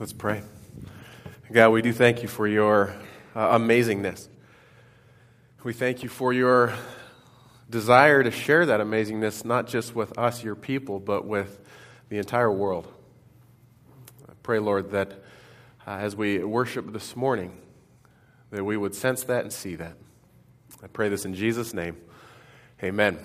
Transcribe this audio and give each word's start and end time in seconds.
Let's 0.00 0.14
pray. 0.14 0.40
God, 1.52 1.68
we 1.72 1.82
do 1.82 1.92
thank 1.92 2.22
you 2.22 2.28
for 2.28 2.48
your 2.48 2.94
uh, 3.34 3.58
amazingness. 3.58 4.28
We 5.62 5.74
thank 5.74 6.02
you 6.02 6.08
for 6.08 6.32
your 6.32 6.72
desire 7.68 8.22
to 8.22 8.30
share 8.30 8.64
that 8.64 8.80
amazingness, 8.80 9.44
not 9.44 9.66
just 9.66 9.94
with 9.94 10.18
us, 10.18 10.42
your 10.42 10.54
people, 10.54 11.00
but 11.00 11.26
with 11.26 11.60
the 12.08 12.16
entire 12.16 12.50
world. 12.50 12.90
I 14.26 14.32
pray, 14.42 14.58
Lord, 14.58 14.90
that 14.92 15.22
uh, 15.86 15.90
as 15.90 16.16
we 16.16 16.42
worship 16.42 16.94
this 16.94 17.14
morning, 17.14 17.58
that 18.52 18.64
we 18.64 18.78
would 18.78 18.94
sense 18.94 19.24
that 19.24 19.42
and 19.42 19.52
see 19.52 19.74
that. 19.74 19.98
I 20.82 20.86
pray 20.86 21.10
this 21.10 21.26
in 21.26 21.34
Jesus' 21.34 21.74
name. 21.74 21.98
Amen. 22.82 23.18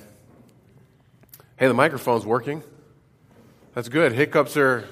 Hey, 1.55 1.69
the 1.69 1.73
microphone's 1.73 2.25
working. 2.25 2.63
That's 3.73 3.87
good. 3.87 4.11
Hiccups 4.11 4.57
are 4.57 4.85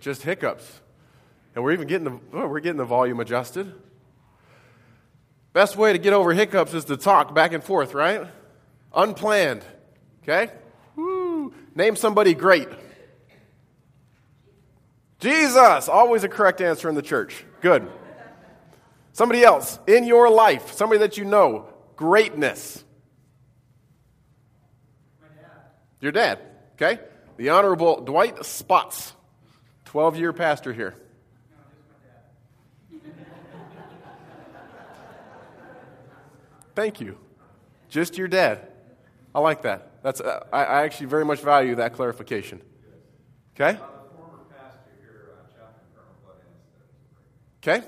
just 0.00 0.20
hiccups. 0.20 0.79
And 1.54 1.64
we're 1.64 1.72
even 1.72 1.88
getting 1.88 2.04
the, 2.04 2.20
oh, 2.32 2.46
we're 2.46 2.60
getting 2.60 2.78
the 2.78 2.84
volume 2.84 3.20
adjusted. 3.20 3.72
Best 5.52 5.76
way 5.76 5.92
to 5.92 5.98
get 5.98 6.12
over 6.12 6.32
hiccups 6.32 6.74
is 6.74 6.84
to 6.86 6.96
talk 6.96 7.34
back 7.34 7.52
and 7.52 7.62
forth, 7.62 7.92
right? 7.92 8.26
Unplanned. 8.94 9.64
Okay? 10.22 10.52
Woo. 10.94 11.52
Name 11.74 11.96
somebody 11.96 12.34
great. 12.34 12.68
Jesus. 15.18 15.88
Always 15.88 16.24
a 16.24 16.28
correct 16.28 16.60
answer 16.60 16.88
in 16.88 16.94
the 16.94 17.02
church. 17.02 17.44
Good. 17.60 17.90
Somebody 19.12 19.42
else 19.42 19.78
in 19.86 20.04
your 20.04 20.30
life, 20.30 20.72
somebody 20.72 21.00
that 21.00 21.18
you 21.18 21.24
know, 21.24 21.68
greatness. 21.96 22.84
Your 26.00 26.12
dad, 26.12 26.38
okay? 26.74 27.00
The 27.36 27.50
Honorable 27.50 28.00
Dwight 28.00 28.44
Spots, 28.46 29.14
12 29.86 30.16
year 30.16 30.32
pastor 30.32 30.72
here. 30.72 30.94
Thank 36.80 36.98
you. 36.98 37.18
Just 37.90 38.16
your 38.16 38.26
dad. 38.26 38.66
I 39.34 39.40
like 39.40 39.60
that. 39.62 40.02
That's, 40.02 40.22
uh, 40.22 40.46
I, 40.50 40.64
I 40.64 40.82
actually 40.84 41.08
very 41.08 41.26
much 41.26 41.40
value 41.40 41.74
that 41.74 41.92
clarification. 41.92 42.62
Okay? 43.54 43.78
Okay? 47.58 47.86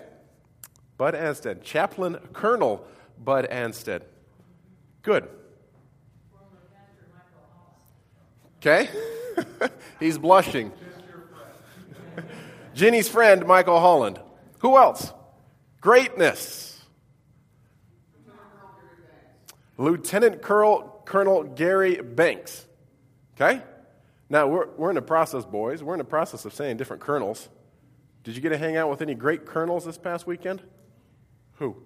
Bud 0.99 1.15
Anstead. 1.15 1.63
Chaplain 1.63 2.19
Colonel 2.35 2.87
Bud 3.19 3.49
Anstead. 3.51 4.03
Good. 5.01 5.27
Okay? 8.59 8.91
He's 10.01 10.19
blushing. 10.19 10.71
Jenny's 12.75 13.09
friend, 13.09 13.47
Michael 13.47 13.81
Holland. 13.81 14.21
Who 14.59 14.77
else? 14.77 15.15
Greatness. 15.81 16.72
Lieutenant 19.79 20.43
Colonel, 20.43 21.03
Colonel 21.05 21.45
Gary 21.45 21.97
Banks. 21.97 22.67
Okay? 23.35 23.63
Now, 24.29 24.47
we're, 24.47 24.69
we're 24.77 24.91
in 24.91 24.95
the 24.95 25.03
process, 25.03 25.45
boys. 25.45 25.83
We're 25.83 25.95
in 25.95 25.99
the 25.99 26.05
process 26.05 26.45
of 26.45 26.55
saying 26.55 26.77
different 26.77 27.03
colonels. 27.03 27.49
Did 28.25 28.35
you 28.35 28.41
get 28.41 28.51
to 28.51 28.59
hang 28.59 28.77
out 28.77 28.89
with 28.89 29.03
any 29.03 29.15
great 29.15 29.45
colonels 29.45 29.85
this 29.85 29.99
past 29.99 30.27
weekend? 30.27 30.63
Who? 31.55 31.77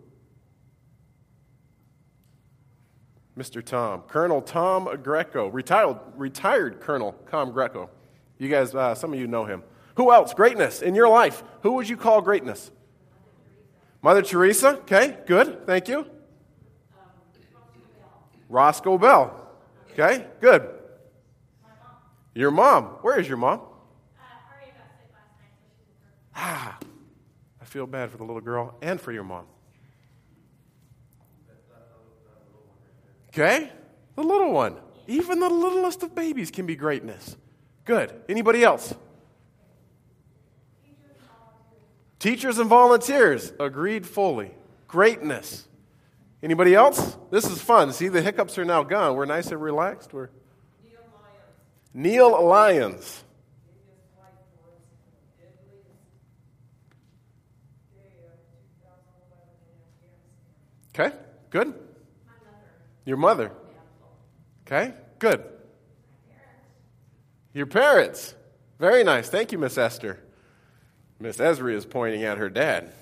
Mr. 3.37 3.65
Tom. 3.65 4.03
Colonel 4.03 4.41
Tom 4.41 4.89
Greco. 5.03 5.49
Retired, 5.49 5.99
retired 6.15 6.81
Colonel 6.81 7.15
Tom 7.31 7.53
Greco. 7.53 7.91
You 8.39 8.49
guys, 8.49 8.75
uh, 8.75 8.95
some 8.95 9.13
of 9.13 9.19
you 9.19 9.27
know 9.27 9.45
him. 9.45 9.63
Who 9.97 10.13
else? 10.13 10.35
Greatness 10.35 10.83
in 10.83 10.95
your 10.95 11.09
life. 11.09 11.43
Who 11.63 11.73
would 11.73 11.89
you 11.89 11.97
call 11.97 12.21
greatness? 12.21 12.71
Mother 14.03 14.23
Teresa. 14.23 14.79
Okay, 14.81 15.19
good. 15.27 15.67
Thank 15.67 15.89
you. 15.89 16.07
Roscoe 18.49 18.99
Bell. 18.99 19.49
Okay, 19.93 20.27
good. 20.41 20.69
Your 22.35 22.51
mom. 22.51 22.85
Where 23.03 23.19
is 23.19 23.27
your 23.27 23.39
mom? 23.39 23.61
Ah, 26.35 26.79
I 27.61 27.65
feel 27.65 27.87
bad 27.87 28.11
for 28.11 28.19
the 28.19 28.25
little 28.25 28.43
girl 28.43 28.75
and 28.83 29.01
for 29.01 29.11
your 29.11 29.25
mom. 29.25 29.47
Okay? 33.31 33.73
The 34.17 34.23
little 34.23 34.53
one. 34.53 34.77
Even 35.07 35.41
the 35.41 35.49
littlest 35.49 36.03
of 36.03 36.15
babies 36.15 36.51
can 36.51 36.67
be 36.67 36.77
greatness. 36.77 37.37
Good. 37.85 38.13
Anybody 38.29 38.65
else? 38.65 38.95
Teachers 42.19 42.59
and 42.59 42.69
volunteers. 42.69 43.53
Agreed 43.61 44.07
fully. 44.07 44.53
Greatness. 44.89 45.69
Anybody 46.43 46.75
else? 46.75 47.17
This 47.31 47.45
is 47.51 47.61
fun. 47.61 47.93
See, 47.93 48.09
the 48.09 48.23
hiccups 48.23 48.59
are 48.59 48.65
now 48.65 48.83
gone. 48.83 49.17
We're 49.17 49.25
nice 49.25 49.49
and 49.49 49.61
relaxed. 49.61 50.13
We're 50.13 50.29
Neil 51.95 52.45
Lyons. 52.45 53.25
Okay, 60.99 61.15
good. 61.51 61.75
Your 63.05 63.17
mother. 63.17 63.53
Okay, 64.67 64.95
good. 65.19 65.45
Your 67.53 67.67
parents. 67.67 68.35
Very 68.79 69.05
nice. 69.05 69.29
Thank 69.29 69.53
you, 69.53 69.59
Miss 69.59 69.79
Esther. 69.79 70.21
Miss 71.19 71.39
Esri 71.39 71.75
is 71.75 71.87
pointing 71.87 72.25
at 72.25 72.37
her 72.37 72.51
dad. 72.51 72.93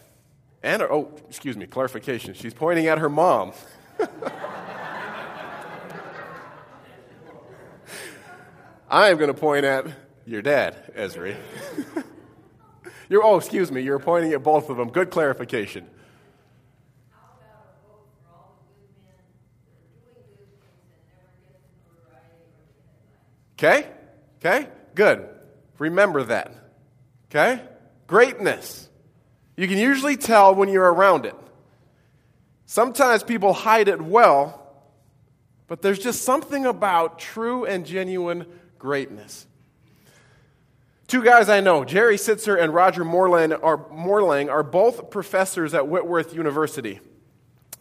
And 0.64 0.80
her, 0.80 0.90
oh, 0.90 1.12
excuse 1.28 1.56
me, 1.58 1.66
clarification. 1.66 2.32
She's 2.32 2.54
pointing 2.54 2.86
at 2.86 2.96
her 2.96 3.10
mom. 3.10 3.52
I 8.88 9.10
am 9.10 9.18
going 9.18 9.28
to 9.28 9.34
point 9.38 9.66
at 9.66 9.86
your 10.24 10.40
dad, 10.40 10.94
Esri. 10.96 11.36
you're, 13.10 13.22
oh, 13.22 13.36
excuse 13.36 13.70
me, 13.70 13.82
you're 13.82 13.98
pointing 13.98 14.32
at 14.32 14.42
both 14.42 14.70
of 14.70 14.78
them. 14.78 14.88
Good 14.88 15.10
clarification. 15.10 15.86
Okay? 23.58 23.86
Okay? 24.38 24.68
Good. 24.94 25.28
Remember 25.78 26.22
that. 26.22 26.54
Okay? 27.30 27.62
Greatness. 28.06 28.88
You 29.56 29.68
can 29.68 29.78
usually 29.78 30.16
tell 30.16 30.54
when 30.54 30.68
you're 30.68 30.92
around 30.92 31.26
it. 31.26 31.34
Sometimes 32.66 33.22
people 33.22 33.52
hide 33.52 33.88
it 33.88 34.00
well, 34.00 34.60
but 35.66 35.82
there's 35.82 35.98
just 35.98 36.22
something 36.22 36.66
about 36.66 37.18
true 37.18 37.64
and 37.64 37.86
genuine 37.86 38.46
greatness. 38.78 39.46
Two 41.06 41.22
guys 41.22 41.48
I 41.48 41.60
know, 41.60 41.84
Jerry 41.84 42.16
Sittser 42.16 42.60
and 42.60 42.74
Roger 42.74 43.04
Mohrlang 43.04 43.52
are, 43.62 44.50
are 44.50 44.62
both 44.62 45.10
professors 45.10 45.74
at 45.74 45.86
Whitworth 45.86 46.34
University. 46.34 47.00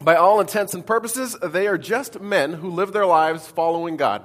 By 0.02 0.16
all 0.16 0.42
intents 0.42 0.74
and 0.74 0.86
purposes, 0.86 1.38
they 1.42 1.66
are 1.68 1.78
just 1.78 2.20
men 2.20 2.54
who 2.54 2.70
live 2.70 2.92
their 2.92 3.06
lives 3.06 3.48
following 3.48 3.96
God 3.96 4.24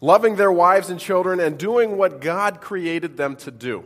loving 0.00 0.36
their 0.36 0.52
wives 0.52 0.90
and 0.90 0.98
children, 0.98 1.40
and 1.40 1.58
doing 1.58 1.96
what 1.96 2.20
God 2.20 2.60
created 2.60 3.16
them 3.16 3.36
to 3.36 3.50
do. 3.50 3.84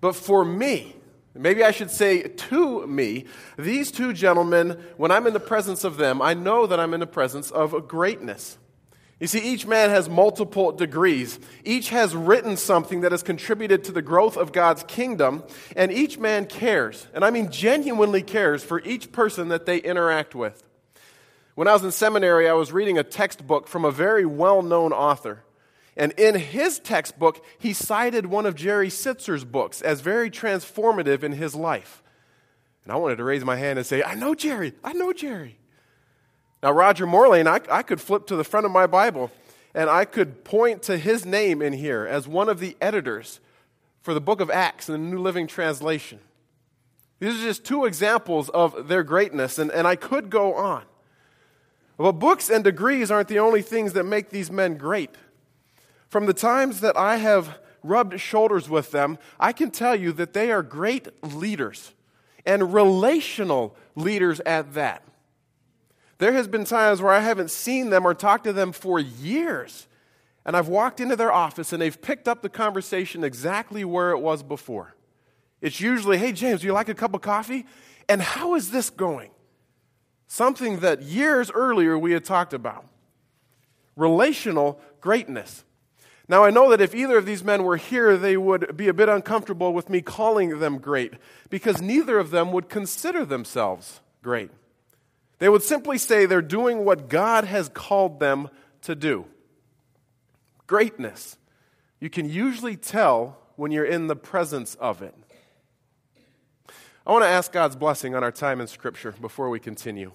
But 0.00 0.14
for 0.14 0.44
me, 0.44 0.96
maybe 1.34 1.64
I 1.64 1.70
should 1.70 1.90
say 1.90 2.22
to 2.22 2.86
me, 2.86 3.26
these 3.58 3.90
two 3.90 4.12
gentlemen, 4.12 4.82
when 4.96 5.10
I'm 5.10 5.26
in 5.26 5.32
the 5.32 5.40
presence 5.40 5.84
of 5.84 5.96
them, 5.96 6.20
I 6.20 6.34
know 6.34 6.66
that 6.66 6.80
I'm 6.80 6.94
in 6.94 7.00
the 7.00 7.06
presence 7.06 7.50
of 7.50 7.88
greatness. 7.88 8.58
You 9.22 9.28
see, 9.28 9.38
each 9.38 9.66
man 9.66 9.90
has 9.90 10.08
multiple 10.08 10.72
degrees. 10.72 11.38
Each 11.64 11.90
has 11.90 12.12
written 12.12 12.56
something 12.56 13.02
that 13.02 13.12
has 13.12 13.22
contributed 13.22 13.84
to 13.84 13.92
the 13.92 14.02
growth 14.02 14.36
of 14.36 14.52
God's 14.52 14.82
kingdom, 14.82 15.44
and 15.76 15.92
each 15.92 16.18
man 16.18 16.46
cares, 16.46 17.06
and 17.14 17.24
I 17.24 17.30
mean 17.30 17.52
genuinely 17.52 18.22
cares 18.22 18.64
for 18.64 18.80
each 18.80 19.12
person 19.12 19.48
that 19.50 19.64
they 19.64 19.78
interact 19.78 20.34
with. 20.34 20.64
When 21.54 21.68
I 21.68 21.72
was 21.72 21.84
in 21.84 21.92
seminary, 21.92 22.48
I 22.48 22.54
was 22.54 22.72
reading 22.72 22.98
a 22.98 23.04
textbook 23.04 23.68
from 23.68 23.84
a 23.84 23.92
very 23.92 24.26
well 24.26 24.60
known 24.60 24.92
author. 24.92 25.44
And 25.96 26.12
in 26.12 26.34
his 26.34 26.78
textbook, 26.78 27.44
he 27.58 27.72
cited 27.72 28.26
one 28.26 28.46
of 28.46 28.54
Jerry 28.54 28.88
Sittser's 28.88 29.44
books 29.44 29.82
as 29.82 30.00
very 30.00 30.30
transformative 30.30 31.22
in 31.22 31.32
his 31.32 31.54
life. 31.54 32.02
And 32.84 32.92
I 32.92 32.96
wanted 32.96 33.16
to 33.16 33.24
raise 33.24 33.44
my 33.44 33.56
hand 33.56 33.78
and 33.78 33.86
say, 33.86 34.02
I 34.02 34.14
know 34.14 34.34
Jerry, 34.34 34.72
I 34.82 34.92
know 34.92 35.12
Jerry. 35.12 35.58
Now, 36.62 36.72
Roger 36.72 37.06
Mohrlang, 37.06 37.46
I, 37.46 37.60
I 37.70 37.82
could 37.82 38.00
flip 38.00 38.26
to 38.28 38.36
the 38.36 38.44
front 38.44 38.66
of 38.66 38.72
my 38.72 38.86
Bible 38.86 39.30
and 39.74 39.88
I 39.88 40.04
could 40.04 40.44
point 40.44 40.82
to 40.82 40.98
his 40.98 41.24
name 41.24 41.62
in 41.62 41.72
here 41.72 42.06
as 42.06 42.28
one 42.28 42.48
of 42.48 42.60
the 42.60 42.76
editors 42.80 43.40
for 44.02 44.14
the 44.14 44.20
book 44.20 44.40
of 44.40 44.50
Acts 44.50 44.88
in 44.88 44.92
the 44.92 45.10
New 45.10 45.20
Living 45.20 45.46
Translation. 45.46 46.18
These 47.20 47.40
are 47.40 47.46
just 47.46 47.64
two 47.64 47.84
examples 47.84 48.48
of 48.48 48.88
their 48.88 49.04
greatness, 49.04 49.58
and, 49.58 49.70
and 49.70 49.86
I 49.86 49.96
could 49.96 50.28
go 50.28 50.54
on. 50.54 50.82
But 51.96 52.12
books 52.12 52.50
and 52.50 52.64
degrees 52.64 53.10
aren't 53.10 53.28
the 53.28 53.38
only 53.38 53.62
things 53.62 53.92
that 53.92 54.04
make 54.04 54.30
these 54.30 54.50
men 54.50 54.76
great. 54.76 55.14
From 56.12 56.26
the 56.26 56.34
times 56.34 56.80
that 56.80 56.94
I 56.94 57.16
have 57.16 57.58
rubbed 57.82 58.20
shoulders 58.20 58.68
with 58.68 58.90
them, 58.90 59.16
I 59.40 59.54
can 59.54 59.70
tell 59.70 59.96
you 59.96 60.12
that 60.12 60.34
they 60.34 60.52
are 60.52 60.62
great 60.62 61.08
leaders 61.24 61.94
and 62.44 62.74
relational 62.74 63.74
leaders 63.96 64.38
at 64.40 64.74
that. 64.74 65.04
There 66.18 66.34
has 66.34 66.48
been 66.48 66.66
times 66.66 67.00
where 67.00 67.14
I 67.14 67.20
haven't 67.20 67.50
seen 67.50 67.88
them 67.88 68.04
or 68.04 68.12
talked 68.12 68.44
to 68.44 68.52
them 68.52 68.72
for 68.72 69.00
years. 69.00 69.86
And 70.44 70.54
I've 70.54 70.68
walked 70.68 71.00
into 71.00 71.16
their 71.16 71.32
office 71.32 71.72
and 71.72 71.80
they've 71.80 72.02
picked 72.02 72.28
up 72.28 72.42
the 72.42 72.50
conversation 72.50 73.24
exactly 73.24 73.82
where 73.82 74.10
it 74.10 74.18
was 74.18 74.42
before. 74.42 74.94
It's 75.62 75.80
usually, 75.80 76.18
hey, 76.18 76.32
James, 76.32 76.60
do 76.60 76.66
you 76.66 76.74
like 76.74 76.90
a 76.90 76.94
cup 76.94 77.14
of 77.14 77.22
coffee? 77.22 77.64
And 78.06 78.20
how 78.20 78.54
is 78.54 78.70
this 78.70 78.90
going? 78.90 79.30
Something 80.26 80.80
that 80.80 81.00
years 81.00 81.50
earlier 81.50 81.96
we 81.98 82.12
had 82.12 82.26
talked 82.26 82.52
about 82.52 82.84
relational 83.96 84.78
greatness. 85.00 85.64
Now, 86.28 86.44
I 86.44 86.50
know 86.50 86.70
that 86.70 86.80
if 86.80 86.94
either 86.94 87.18
of 87.18 87.26
these 87.26 87.42
men 87.42 87.64
were 87.64 87.76
here, 87.76 88.16
they 88.16 88.36
would 88.36 88.76
be 88.76 88.88
a 88.88 88.94
bit 88.94 89.08
uncomfortable 89.08 89.72
with 89.72 89.90
me 89.90 90.00
calling 90.00 90.60
them 90.60 90.78
great 90.78 91.14
because 91.50 91.82
neither 91.82 92.18
of 92.18 92.30
them 92.30 92.52
would 92.52 92.68
consider 92.68 93.24
themselves 93.24 94.00
great. 94.22 94.50
They 95.38 95.48
would 95.48 95.62
simply 95.62 95.98
say 95.98 96.24
they're 96.24 96.40
doing 96.40 96.84
what 96.84 97.08
God 97.08 97.44
has 97.44 97.68
called 97.68 98.20
them 98.20 98.48
to 98.82 98.94
do. 98.94 99.26
Greatness. 100.68 101.36
You 101.98 102.08
can 102.08 102.28
usually 102.28 102.76
tell 102.76 103.38
when 103.56 103.72
you're 103.72 103.84
in 103.84 104.06
the 104.06 104.16
presence 104.16 104.76
of 104.76 105.02
it. 105.02 105.14
I 107.04 107.10
want 107.10 107.24
to 107.24 107.28
ask 107.28 107.50
God's 107.50 107.74
blessing 107.74 108.14
on 108.14 108.22
our 108.22 108.30
time 108.30 108.60
in 108.60 108.68
Scripture 108.68 109.12
before 109.20 109.50
we 109.50 109.58
continue. 109.58 110.12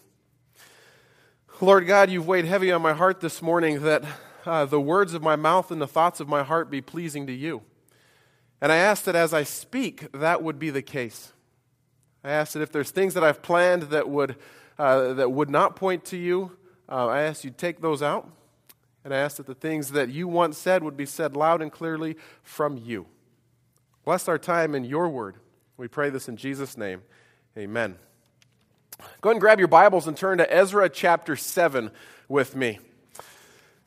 Lord 1.59 1.85
God, 1.85 2.09
you've 2.09 2.27
weighed 2.27 2.45
heavy 2.45 2.71
on 2.71 2.81
my 2.81 2.93
heart 2.93 3.19
this 3.19 3.41
morning 3.41 3.81
that 3.81 4.03
uh, 4.47 4.65
the 4.65 4.81
words 4.81 5.13
of 5.13 5.21
my 5.21 5.35
mouth 5.35 5.71
and 5.71 5.81
the 5.81 5.87
thoughts 5.87 6.19
of 6.19 6.27
my 6.27 6.43
heart 6.43 6.69
be 6.69 6.81
pleasing 6.81 7.27
to 7.27 7.33
you. 7.33 7.61
And 8.61 8.71
I 8.71 8.77
ask 8.77 9.03
that 9.03 9.15
as 9.15 9.33
I 9.33 9.43
speak, 9.43 10.11
that 10.13 10.41
would 10.41 10.57
be 10.57 10.69
the 10.69 10.81
case. 10.81 11.33
I 12.23 12.31
ask 12.31 12.53
that 12.53 12.61
if 12.61 12.71
there's 12.71 12.91
things 12.91 13.13
that 13.13 13.23
I've 13.23 13.41
planned 13.41 13.83
that 13.83 14.09
would, 14.09 14.35
uh, 14.79 15.13
that 15.13 15.31
would 15.31 15.49
not 15.49 15.75
point 15.75 16.05
to 16.05 16.17
you, 16.17 16.57
uh, 16.89 17.07
I 17.07 17.21
ask 17.21 17.43
you 17.43 17.51
take 17.51 17.81
those 17.81 18.01
out. 18.01 18.29
And 19.03 19.13
I 19.13 19.17
ask 19.19 19.37
that 19.37 19.45
the 19.45 19.55
things 19.55 19.91
that 19.91 20.09
you 20.09 20.27
once 20.27 20.57
said 20.57 20.83
would 20.83 20.97
be 20.97 21.05
said 21.05 21.37
loud 21.37 21.61
and 21.61 21.71
clearly 21.71 22.17
from 22.43 22.77
you. 22.77 23.05
Bless 24.03 24.27
our 24.27 24.37
time 24.37 24.75
in 24.75 24.83
your 24.83 25.07
word. 25.07 25.35
We 25.77 25.87
pray 25.87 26.09
this 26.09 26.27
in 26.27 26.35
Jesus' 26.35 26.75
name. 26.75 27.03
Amen. 27.57 27.95
Go 29.21 29.29
ahead 29.29 29.35
and 29.35 29.41
grab 29.41 29.59
your 29.59 29.67
Bibles 29.67 30.07
and 30.07 30.17
turn 30.17 30.39
to 30.39 30.53
Ezra 30.53 30.89
chapter 30.89 31.35
7 31.35 31.91
with 32.27 32.55
me. 32.55 32.79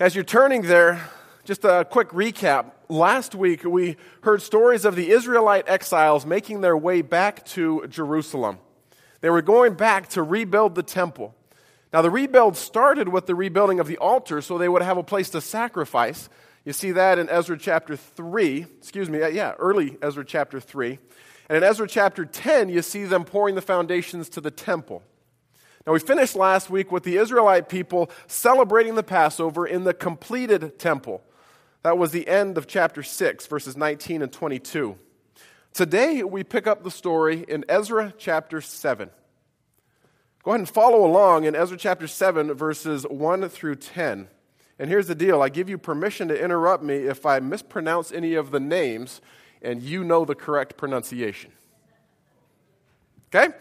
As 0.01 0.15
you're 0.15 0.25
turning 0.25 0.63
there, 0.63 1.11
just 1.45 1.63
a 1.63 1.85
quick 1.85 2.09
recap. 2.09 2.71
Last 2.89 3.35
week, 3.35 3.65
we 3.65 3.99
heard 4.23 4.41
stories 4.41 4.87
of 4.87 4.97
the 4.97 5.11
Israelite 5.11 5.69
exiles 5.69 6.25
making 6.25 6.63
their 6.63 6.75
way 6.75 7.03
back 7.03 7.45
to 7.49 7.87
Jerusalem. 7.87 8.61
They 9.21 9.29
were 9.29 9.43
going 9.43 9.75
back 9.75 10.09
to 10.11 10.23
rebuild 10.23 10.75
the 10.75 10.83
temple. 10.83 11.35
Now, 11.93 12.01
the 12.01 12.09
rebuild 12.09 12.57
started 12.57 13.11
with 13.11 13.27
the 13.27 13.35
rebuilding 13.35 13.79
of 13.79 13.89
the 13.89 13.99
altar 13.99 14.41
so 14.41 14.57
they 14.57 14.71
would 14.71 14.81
have 14.81 14.97
a 14.97 15.03
place 15.03 15.29
to 15.31 15.41
sacrifice. 15.43 16.31
You 16.65 16.73
see 16.73 16.93
that 16.93 17.19
in 17.19 17.29
Ezra 17.29 17.59
chapter 17.59 17.95
3, 17.95 18.65
excuse 18.79 19.11
me, 19.11 19.19
yeah, 19.19 19.53
early 19.59 19.99
Ezra 20.01 20.25
chapter 20.25 20.61
3. 20.61 20.99
And 21.51 21.59
in 21.59 21.63
Ezra 21.63 21.87
chapter 21.87 22.25
10, 22.25 22.71
you 22.71 22.81
see 22.81 23.05
them 23.05 23.27
pouring 23.27 23.55
the 23.55 23.61
foundations 23.61 24.31
to 24.31 24.41
the 24.41 24.51
temple. 24.51 25.03
Now, 25.87 25.95
we 25.95 25.99
finished 25.99 26.37
last 26.37 26.69
week 26.69 26.93
with 26.93 27.05
the 27.05 27.17
Israelite 27.17 27.69
people 27.69 28.11
celebrating 28.27 28.97
the 28.97 29.03
Passover 29.03 29.67
in 29.67 29.85
the 29.85 29.95
completed 29.95 30.79
temple. 30.79 31.23
That 31.83 31.97
was 31.97 32.13
the 32.13 32.29
end 32.29 32.59
of 32.59 32.67
chapter 32.67 33.03
6, 33.03 33.47
verses 33.47 33.77
19 33.77 34.21
and 34.21 34.31
22. 34.31 34.97
Today, 35.73 36.23
we 36.23 36.45
pick 36.45 36.67
up 36.67 36.85
the 36.85 36.91
story 36.91 37.45
in 37.49 37.65
Ezra 37.69 38.13
chapter 38.19 38.61
7. 38.61 39.09
Go 40.43 40.51
ahead 40.51 40.61
and 40.61 40.69
follow 40.69 41.05
along 41.05 41.45
in 41.45 41.55
Ezra 41.55 41.79
chapter 41.79 42.07
7, 42.07 42.53
verses 42.55 43.05
1 43.05 43.49
through 43.49 43.77
10. 43.77 44.29
And 44.79 44.89
here's 44.89 45.07
the 45.07 45.15
deal 45.15 45.43
I 45.43 45.49
give 45.49 45.71
you 45.71 45.79
permission 45.79 46.29
to 46.29 46.43
interrupt 46.43 46.83
me 46.83 46.97
if 46.97 47.25
I 47.25 47.41
mispronounce 47.41 48.13
any 48.13 48.35
of 48.35 48.51
the 48.51 48.61
names 48.61 49.21
and 49.63 49.83
you 49.83 50.05
know 50.05 50.25
the 50.25 50.35
correct 50.35 50.77
pronunciation. 50.77 51.53
Okay? 53.29 53.55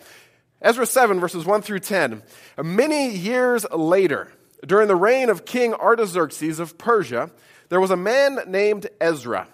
Ezra 0.62 0.86
7, 0.86 1.20
verses 1.20 1.46
1 1.46 1.62
through 1.62 1.80
10. 1.80 2.22
Many 2.62 3.16
years 3.16 3.66
later, 3.72 4.32
during 4.66 4.88
the 4.88 4.96
reign 4.96 5.30
of 5.30 5.46
King 5.46 5.74
Artaxerxes 5.74 6.60
of 6.60 6.78
Persia, 6.78 7.32
there 7.70 7.80
was 7.80 7.92
a 7.92 7.98
man 7.98 8.40
named 8.48 8.88
Ezra. 9.00 9.48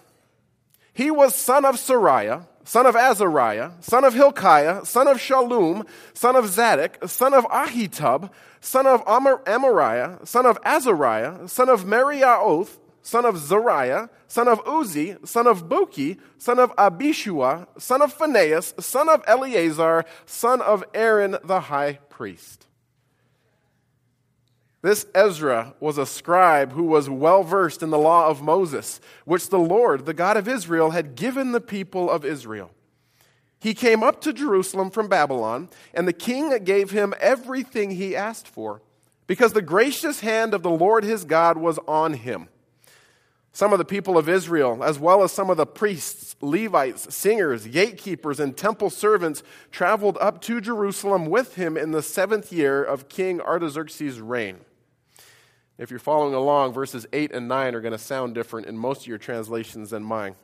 He 0.92 1.10
was 1.10 1.34
son 1.34 1.64
of 1.64 1.76
Seraiah, 1.76 2.46
son 2.64 2.86
of 2.86 2.96
Azariah, 2.96 3.70
son 3.80 4.04
of 4.04 4.14
Hilkiah, 4.14 4.84
son 4.84 5.06
of 5.06 5.18
Shallum, 5.18 5.86
son 6.14 6.34
of 6.34 6.48
Zadok, 6.48 7.08
son 7.08 7.34
of 7.34 7.44
Ahitub, 7.44 8.30
son 8.60 8.86
of 8.86 9.02
Amar- 9.06 9.42
Amariah, 9.44 10.26
son 10.26 10.46
of 10.46 10.58
Azariah, 10.64 11.46
son 11.46 11.68
of 11.68 11.84
Meraioth, 11.84 12.78
son 13.06 13.24
of 13.24 13.36
Zariah, 13.36 14.10
son 14.26 14.48
of 14.48 14.60
Uzzi, 14.66 15.16
son 15.24 15.46
of 15.46 15.68
Buki, 15.68 16.18
son 16.38 16.58
of 16.58 16.74
Abishua, 16.74 17.68
son 17.78 18.02
of 18.02 18.12
Phinehas, 18.12 18.74
son 18.80 19.08
of 19.08 19.22
Eleazar, 19.28 20.04
son 20.26 20.60
of 20.60 20.82
Aaron 20.92 21.36
the 21.44 21.60
high 21.60 22.00
priest. 22.10 22.66
This 24.82 25.06
Ezra 25.14 25.74
was 25.78 25.98
a 25.98 26.04
scribe 26.04 26.72
who 26.72 26.82
was 26.82 27.08
well 27.08 27.44
versed 27.44 27.80
in 27.80 27.90
the 27.90 27.98
law 27.98 28.26
of 28.26 28.42
Moses, 28.42 29.00
which 29.24 29.50
the 29.50 29.58
Lord, 29.58 30.04
the 30.04 30.12
God 30.12 30.36
of 30.36 30.48
Israel, 30.48 30.90
had 30.90 31.14
given 31.14 31.52
the 31.52 31.60
people 31.60 32.10
of 32.10 32.24
Israel. 32.24 32.72
He 33.60 33.72
came 33.72 34.02
up 34.02 34.20
to 34.22 34.32
Jerusalem 34.32 34.90
from 34.90 35.06
Babylon, 35.06 35.68
and 35.94 36.08
the 36.08 36.12
king 36.12 36.52
gave 36.64 36.90
him 36.90 37.14
everything 37.20 37.92
he 37.92 38.16
asked 38.16 38.48
for, 38.48 38.82
because 39.28 39.52
the 39.52 39.62
gracious 39.62 40.20
hand 40.20 40.54
of 40.54 40.64
the 40.64 40.70
Lord 40.70 41.04
his 41.04 41.24
God 41.24 41.56
was 41.56 41.78
on 41.86 42.14
him. 42.14 42.48
Some 43.56 43.72
of 43.72 43.78
the 43.78 43.86
people 43.86 44.18
of 44.18 44.28
Israel, 44.28 44.84
as 44.84 44.98
well 44.98 45.22
as 45.22 45.32
some 45.32 45.48
of 45.48 45.56
the 45.56 45.64
priests, 45.64 46.36
Levites, 46.42 47.14
singers, 47.14 47.66
gatekeepers, 47.66 48.38
and 48.38 48.54
temple 48.54 48.90
servants, 48.90 49.42
traveled 49.70 50.18
up 50.20 50.42
to 50.42 50.60
Jerusalem 50.60 51.24
with 51.24 51.54
him 51.54 51.78
in 51.78 51.90
the 51.90 52.02
seventh 52.02 52.52
year 52.52 52.84
of 52.84 53.08
King 53.08 53.40
Artaxerxes' 53.40 54.20
reign. 54.20 54.58
If 55.78 55.90
you're 55.90 55.98
following 55.98 56.34
along, 56.34 56.74
verses 56.74 57.06
8 57.14 57.32
and 57.32 57.48
9 57.48 57.74
are 57.74 57.80
going 57.80 57.92
to 57.92 57.98
sound 57.98 58.34
different 58.34 58.66
in 58.66 58.76
most 58.76 59.00
of 59.00 59.06
your 59.06 59.16
translations 59.16 59.88
than 59.88 60.02
mine. 60.02 60.34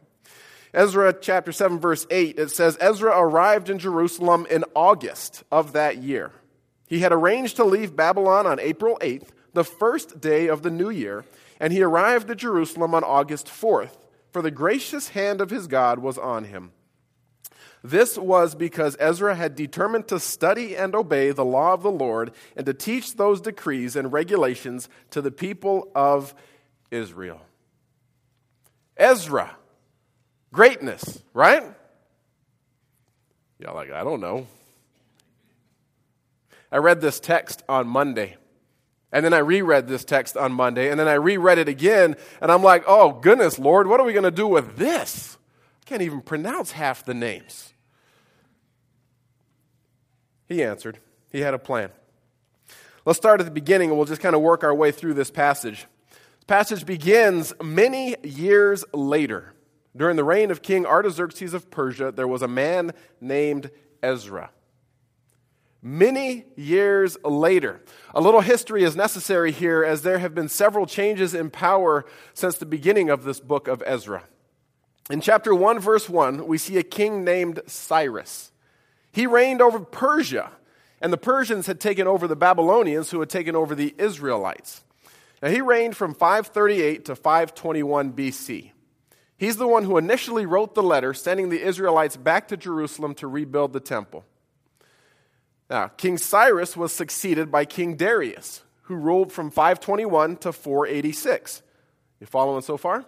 Ezra 0.73 1.13
chapter 1.13 1.53
7, 1.53 1.79
verse 1.79 2.07
8, 2.11 2.39
it 2.39 2.51
says 2.51 2.79
Ezra 2.81 3.11
arrived 3.11 3.69
in 3.69 3.79
Jerusalem 3.79 4.47
in 4.49 4.65
August 4.75 5.45
of 5.53 5.75
that 5.75 5.99
year. 5.99 6.33
He 6.87 7.01
had 7.01 7.13
arranged 7.13 7.57
to 7.57 7.65
leave 7.65 7.95
Babylon 7.95 8.47
on 8.47 8.59
April 8.59 8.97
8th, 9.03 9.29
the 9.53 9.65
first 9.65 10.19
day 10.19 10.47
of 10.47 10.63
the 10.63 10.71
new 10.71 10.89
year 10.89 11.27
and 11.63 11.73
he 11.73 11.81
arrived 11.81 12.29
at 12.29 12.39
Jerusalem 12.39 12.93
on 12.93 13.05
August 13.05 13.47
4th, 13.47 13.97
for 14.33 14.43
the 14.43 14.51
gracious 14.51 15.11
hand 15.11 15.41
of 15.41 15.51
his 15.51 15.69
God 15.69 16.01
was 16.01 16.19
on 16.19 16.43
him. 16.45 16.73
This 17.85 18.19
was 18.19 18.57
because 18.57 18.97
Ezra 18.99 19.37
had 19.37 19.55
determined 19.55 20.09
to 20.09 20.19
study 20.19 20.77
and 20.77 20.93
obey 20.93 21.31
the 21.31 21.45
law 21.45 21.73
of 21.73 21.85
the 21.85 21.91
Lord 21.91 22.33
and 22.57 22.67
to 22.67 22.75
teach 22.75 23.15
those 23.15 23.41
decrees 23.41 23.95
and 23.95 24.13
regulations 24.13 24.89
to 25.11 25.23
the 25.23 25.31
people 25.31 25.89
of 25.95 26.35
Israel. 26.91 27.41
Ezra, 28.97 29.57
greatness, 30.53 31.23
right? 31.33 31.63
Yeah, 33.61 33.71
like, 33.71 33.93
I 33.93 34.03
don't 34.03 34.21
know. 34.21 34.49
I 36.73 36.79
read 36.79 37.01
this 37.01 37.21
text 37.21 37.63
on 37.69 37.87
Monday. 37.87 38.37
And 39.13 39.25
then 39.25 39.35
I 39.35 39.39
reread 39.39 39.89
this 39.89 40.05
text 40.05 40.39
on 40.39 40.53
Monday, 40.53 40.91
and 40.91 40.99
then 40.99 41.07
I 41.07 41.15
reread 41.15 41.59
it 41.59 41.69
again, 41.69 42.17
and 42.41 42.51
I'm 42.51 42.63
like, 42.63 42.85
oh, 42.87 43.13
goodness, 43.13 43.59
Lord, 43.59 43.87
what 43.87 44.01
are 44.01 44.07
we 44.07 44.15
going 44.15 44.23
to 44.25 44.31
do 44.31 44.47
with 44.47 44.77
this? 44.77 45.37
I 45.83 45.85
can't 45.85 46.01
even 46.03 46.23
pronounce 46.23 46.73
half 46.73 47.05
the 47.05 47.13
names. 47.13 47.75
He 50.49 50.63
answered, 50.63 50.99
he 51.31 51.41
had 51.41 51.53
a 51.53 51.59
plan. 51.59 51.91
Let's 53.05 53.19
start 53.19 53.41
at 53.41 53.45
the 53.45 53.53
beginning, 53.53 53.91
and 53.91 53.99
we'll 53.99 54.07
just 54.07 54.23
kind 54.23 54.35
of 54.35 54.41
work 54.41 54.65
our 54.65 54.75
way 54.75 54.93
through 54.93 55.15
this 55.15 55.31
passage. 55.31 55.87
This 56.11 56.47
passage 56.47 56.87
begins 56.87 57.53
many 57.63 58.17
years 58.23 58.83
later. 58.95 59.53
During 59.95 60.17
the 60.17 60.25
reign 60.25 60.51
of 60.51 60.63
King 60.63 60.87
Artaxerxes 60.87 61.53
of 61.53 61.71
Persia, 61.71 62.13
there 62.13 62.29
was 62.29 62.41
a 62.41 62.49
man 62.49 62.93
named 63.21 63.71
Ezra 64.03 64.51
many 65.83 66.45
years 66.55 67.19
later. 67.25 67.83
A 68.15 68.21
little 68.21 68.41
history 68.41 68.85
is 68.85 68.95
necessary 68.95 69.51
here 69.51 69.85
as 69.85 70.03
there 70.03 70.19
have 70.19 70.35
been 70.35 70.49
several 70.49 70.87
changes 70.87 71.35
in 71.35 71.51
power 71.51 72.07
since 72.33 72.57
the 72.57 72.67
beginning 72.67 73.11
of 73.11 73.25
this 73.25 73.41
book 73.41 73.67
of 73.67 73.83
Ezra. 73.85 74.23
In 75.11 75.21
chapter 75.21 75.55
1, 75.55 75.81
verse 75.81 76.09
1, 76.09 76.47
we 76.47 76.57
see 76.57 76.79
a 76.79 76.85
king 76.85 77.25
named 77.25 77.61
Cyrus. 77.67 78.53
He 79.11 79.27
reigned 79.27 79.61
over 79.61 79.81
Persia, 79.81 80.53
and 81.01 81.13
the 81.13 81.19
Persians 81.19 81.67
had 81.67 81.81
taken 81.81 82.07
over 82.07 82.29
the 82.29 82.37
Babylonians, 82.37 83.11
who 83.11 83.19
had 83.19 83.29
taken 83.29 83.57
over 83.57 83.75
the 83.75 83.95
Israelites. 83.99 84.85
Now, 85.43 85.49
he 85.49 85.61
reigned 85.61 85.97
from 85.97 86.15
538 86.15 87.05
to 87.07 87.17
521 87.17 88.13
BC. 88.13 88.71
He's 89.37 89.57
the 89.57 89.67
one 89.67 89.83
who 89.83 89.99
initially 89.99 90.47
wrote 90.47 90.77
the 90.77 90.85
letter 90.85 91.13
sending 91.13 91.49
the 91.49 91.61
Israelites 91.61 92.17
back 92.17 92.47
to 92.49 92.57
Jerusalem 92.57 93.13
to 93.17 93.27
rebuild 93.27 93.73
the 93.73 93.81
temple. 93.81 94.25
Now, 95.73 95.89
King 95.89 96.19
Cyrus 96.19 96.77
was 96.77 96.93
succeeded 96.93 97.51
by 97.51 97.65
King 97.65 97.97
Darius, 97.97 98.61
who 98.83 98.95
ruled 98.95 99.33
from 99.33 99.51
521 99.51 100.37
to 100.37 100.53
486. 100.53 101.63
You 102.21 102.27
following 102.27 102.61
so 102.61 102.77
far? 102.77 103.07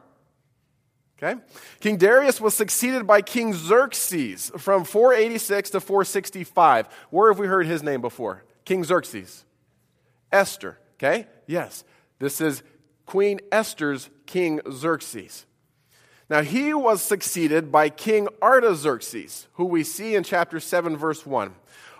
Okay. 1.18 1.38
King 1.80 1.98
Darius 1.98 2.40
was 2.40 2.56
succeeded 2.56 3.06
by 3.06 3.20
King 3.20 3.52
Xerxes 3.52 4.50
from 4.56 4.84
486 4.84 5.70
to 5.70 5.80
465. 5.80 6.88
Where 7.10 7.30
have 7.30 7.38
we 7.38 7.46
heard 7.46 7.66
his 7.66 7.82
name 7.82 8.00
before? 8.00 8.44
King 8.64 8.82
Xerxes. 8.82 9.44
Esther. 10.32 10.78
Okay? 10.94 11.26
Yes. 11.46 11.84
This 12.18 12.40
is 12.40 12.62
Queen 13.04 13.40
Esther's 13.52 14.08
King 14.24 14.62
Xerxes. 14.72 15.44
Now, 16.30 16.40
he 16.40 16.72
was 16.72 17.02
succeeded 17.02 17.70
by 17.70 17.90
King 17.90 18.26
Artaxerxes, 18.40 19.48
who 19.52 19.66
we 19.66 19.84
see 19.84 20.14
in 20.14 20.24
chapter 20.24 20.58
7, 20.58 20.96
verse 20.96 21.26
1. 21.26 21.54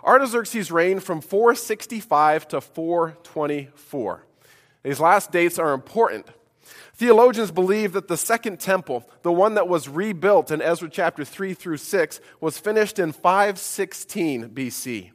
Artaxerxes 0.05 0.71
reigned 0.71 1.03
from 1.03 1.19
465 1.19 2.47
to 2.49 2.61
424. 2.61 4.25
These 4.83 4.99
last 4.99 5.31
dates 5.31 5.57
are 5.57 5.73
important. 5.73 6.27
Theologians 6.93 7.51
believe 7.51 7.93
that 7.93 8.07
the 8.07 8.17
second 8.17 8.59
temple, 8.59 9.03
the 9.23 9.31
one 9.31 9.55
that 9.55 9.67
was 9.67 9.89
rebuilt 9.89 10.51
in 10.51 10.61
Ezra 10.61 10.89
chapter 10.89 11.25
3 11.25 11.53
through 11.53 11.77
6, 11.77 12.19
was 12.39 12.57
finished 12.57 12.99
in 12.99 13.11
516 13.11 14.49
BC. 14.49 15.11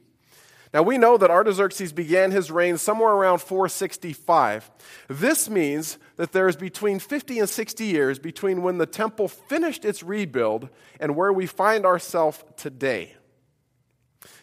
Now 0.72 0.82
we 0.82 0.98
know 0.98 1.16
that 1.16 1.30
Artaxerxes 1.30 1.92
began 1.92 2.30
his 2.30 2.50
reign 2.50 2.76
somewhere 2.78 3.12
around 3.12 3.38
465. 3.38 4.70
This 5.08 5.50
means 5.50 5.98
that 6.16 6.32
there 6.32 6.48
is 6.48 6.56
between 6.56 7.00
50 7.00 7.40
and 7.40 7.48
60 7.48 7.84
years 7.84 8.18
between 8.18 8.62
when 8.62 8.78
the 8.78 8.86
temple 8.86 9.26
finished 9.26 9.84
its 9.84 10.02
rebuild 10.02 10.68
and 11.00 11.16
where 11.16 11.32
we 11.32 11.46
find 11.46 11.84
ourselves 11.84 12.44
today. 12.56 13.14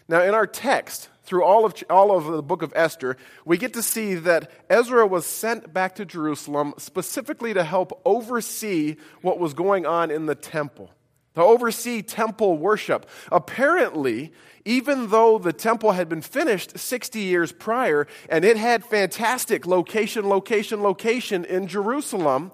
Now, 0.08 0.24
in 0.24 0.34
our 0.34 0.48
text, 0.48 1.10
through 1.24 1.44
all 1.44 1.66
of, 1.66 1.84
all 1.90 2.18
of 2.18 2.26
the 2.26 2.42
book 2.42 2.62
of 2.62 2.72
Esther, 2.76 3.18
we 3.44 3.58
get 3.58 3.74
to 3.74 3.84
see 3.84 4.16
that 4.16 4.50
Ezra 4.70 5.06
was 5.06 5.26
sent 5.26 5.74
back 5.74 5.96
to 5.96 6.06
Jerusalem 6.06 6.74
specifically 6.78 7.54
to 7.54 7.64
help 7.64 8.02
oversee 8.06 8.96
what 9.22 9.38
was 9.38 9.54
going 9.54 9.86
on 9.86 10.10
in 10.10 10.26
the 10.26 10.36
temple, 10.36 10.90
to 11.36 11.42
oversee 11.42 12.02
temple 12.02 12.58
worship. 12.58 13.10
Apparently, 13.30 14.32
even 14.64 15.10
though 15.10 15.38
the 15.38 15.52
temple 15.52 15.92
had 15.92 16.08
been 16.08 16.22
finished 16.22 16.80
60 16.80 17.20
years 17.20 17.52
prior 17.52 18.08
and 18.30 18.46
it 18.46 18.56
had 18.56 18.86
fantastic 18.86 19.68
location, 19.68 20.30
location, 20.30 20.82
location 20.82 21.44
in 21.44 21.68
Jerusalem, 21.68 22.54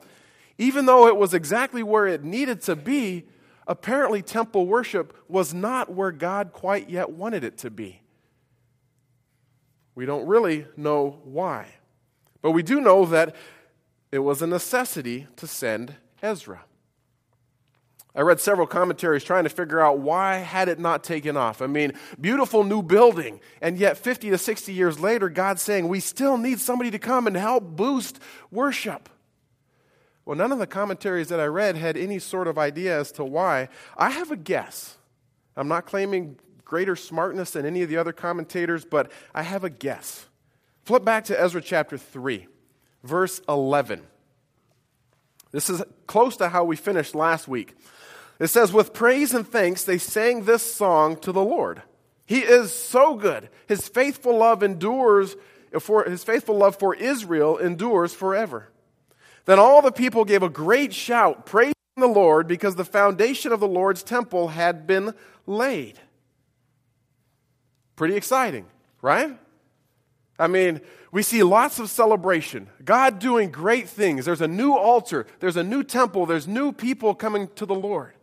even 0.57 0.87
though 0.87 1.07
it 1.07 1.17
was 1.17 1.35
exactly 1.35 1.83
where 1.83 2.07
it 2.07 2.23
needed 2.23 2.61
to 2.63 2.75
be, 2.75 3.25
apparently 3.67 4.21
temple 4.21 4.67
worship 4.67 5.15
was 5.27 5.53
not 5.53 5.91
where 5.91 6.11
God 6.11 6.53
quite 6.53 6.89
yet 6.89 7.09
wanted 7.09 7.43
it 7.43 7.57
to 7.59 7.69
be. 7.69 8.01
We 9.95 10.05
don't 10.05 10.25
really 10.25 10.65
know 10.75 11.19
why. 11.23 11.67
But 12.41 12.51
we 12.51 12.63
do 12.63 12.81
know 12.81 13.05
that 13.05 13.35
it 14.11 14.19
was 14.19 14.41
a 14.41 14.47
necessity 14.47 15.27
to 15.37 15.47
send 15.47 15.95
Ezra. 16.21 16.65
I 18.15 18.21
read 18.21 18.39
several 18.39 18.67
commentaries 18.67 19.23
trying 19.23 19.45
to 19.45 19.49
figure 19.49 19.79
out 19.79 19.97
why 19.97 20.35
had 20.35 20.69
it 20.69 20.77
not 20.77 21.03
taken 21.03 21.35
off. 21.35 21.63
I 21.63 21.67
mean, 21.67 21.93
beautiful 22.21 22.63
new 22.63 22.83
building, 22.83 23.39
and 23.59 23.75
yet 23.77 23.97
50 23.97 24.29
to 24.29 24.37
60 24.37 24.71
years 24.71 24.99
later, 24.99 25.29
God's 25.29 25.63
saying 25.63 25.87
we 25.87 25.99
still 25.99 26.37
need 26.37 26.59
somebody 26.59 26.91
to 26.91 26.99
come 26.99 27.25
and 27.25 27.35
help 27.35 27.63
boost 27.63 28.19
worship. 28.51 29.09
Well, 30.25 30.37
none 30.37 30.51
of 30.51 30.59
the 30.59 30.67
commentaries 30.67 31.27
that 31.29 31.39
I 31.39 31.45
read 31.45 31.75
had 31.75 31.97
any 31.97 32.19
sort 32.19 32.47
of 32.47 32.57
idea 32.57 32.97
as 32.97 33.11
to 33.13 33.25
why. 33.25 33.67
I 33.97 34.09
have 34.09 34.31
a 34.31 34.37
guess. 34.37 34.97
I'm 35.55 35.67
not 35.67 35.85
claiming 35.85 36.37
greater 36.63 36.95
smartness 36.95 37.51
than 37.51 37.65
any 37.65 37.81
of 37.81 37.89
the 37.89 37.97
other 37.97 38.13
commentators, 38.13 38.85
but 38.85 39.11
I 39.35 39.43
have 39.43 39.63
a 39.63 39.69
guess. 39.69 40.27
Flip 40.85 41.03
back 41.03 41.25
to 41.25 41.39
Ezra 41.39 41.61
chapter 41.61 41.97
3, 41.97 42.47
verse 43.03 43.41
11. 43.47 44.01
This 45.51 45.69
is 45.69 45.83
close 46.07 46.37
to 46.37 46.49
how 46.49 46.63
we 46.63 46.75
finished 46.75 47.13
last 47.13 47.47
week. 47.47 47.75
It 48.39 48.47
says, 48.47 48.73
With 48.73 48.93
praise 48.93 49.33
and 49.33 49.47
thanks, 49.47 49.83
they 49.83 49.97
sang 49.97 50.45
this 50.45 50.63
song 50.63 51.17
to 51.17 51.31
the 51.31 51.43
Lord. 51.43 51.83
He 52.25 52.39
is 52.39 52.71
so 52.71 53.15
good. 53.15 53.49
His 53.67 53.87
faithful 53.87 54.37
love 54.37 54.63
endures, 54.63 55.35
for, 55.79 56.05
his 56.05 56.23
faithful 56.23 56.57
love 56.57 56.77
for 56.77 56.95
Israel 56.95 57.57
endures 57.57 58.13
forever. 58.13 58.69
Then 59.45 59.59
all 59.59 59.81
the 59.81 59.91
people 59.91 60.25
gave 60.25 60.43
a 60.43 60.49
great 60.49 60.93
shout, 60.93 61.45
praising 61.45 61.73
the 61.97 62.07
Lord, 62.07 62.47
because 62.47 62.75
the 62.75 62.85
foundation 62.85 63.51
of 63.51 63.59
the 63.59 63.67
Lord's 63.67 64.03
temple 64.03 64.49
had 64.49 64.87
been 64.87 65.13
laid. 65.45 65.99
Pretty 67.95 68.15
exciting, 68.15 68.65
right? 69.01 69.37
I 70.39 70.47
mean, 70.47 70.81
we 71.11 71.21
see 71.21 71.43
lots 71.43 71.77
of 71.77 71.89
celebration. 71.89 72.69
God 72.83 73.19
doing 73.19 73.51
great 73.51 73.87
things. 73.87 74.25
There's 74.25 74.41
a 74.41 74.47
new 74.47 74.73
altar, 74.73 75.27
there's 75.39 75.57
a 75.57 75.63
new 75.63 75.83
temple, 75.83 76.25
there's 76.25 76.47
new 76.47 76.71
people 76.71 77.13
coming 77.13 77.49
to 77.55 77.65
the 77.65 77.75
Lord. 77.75 78.13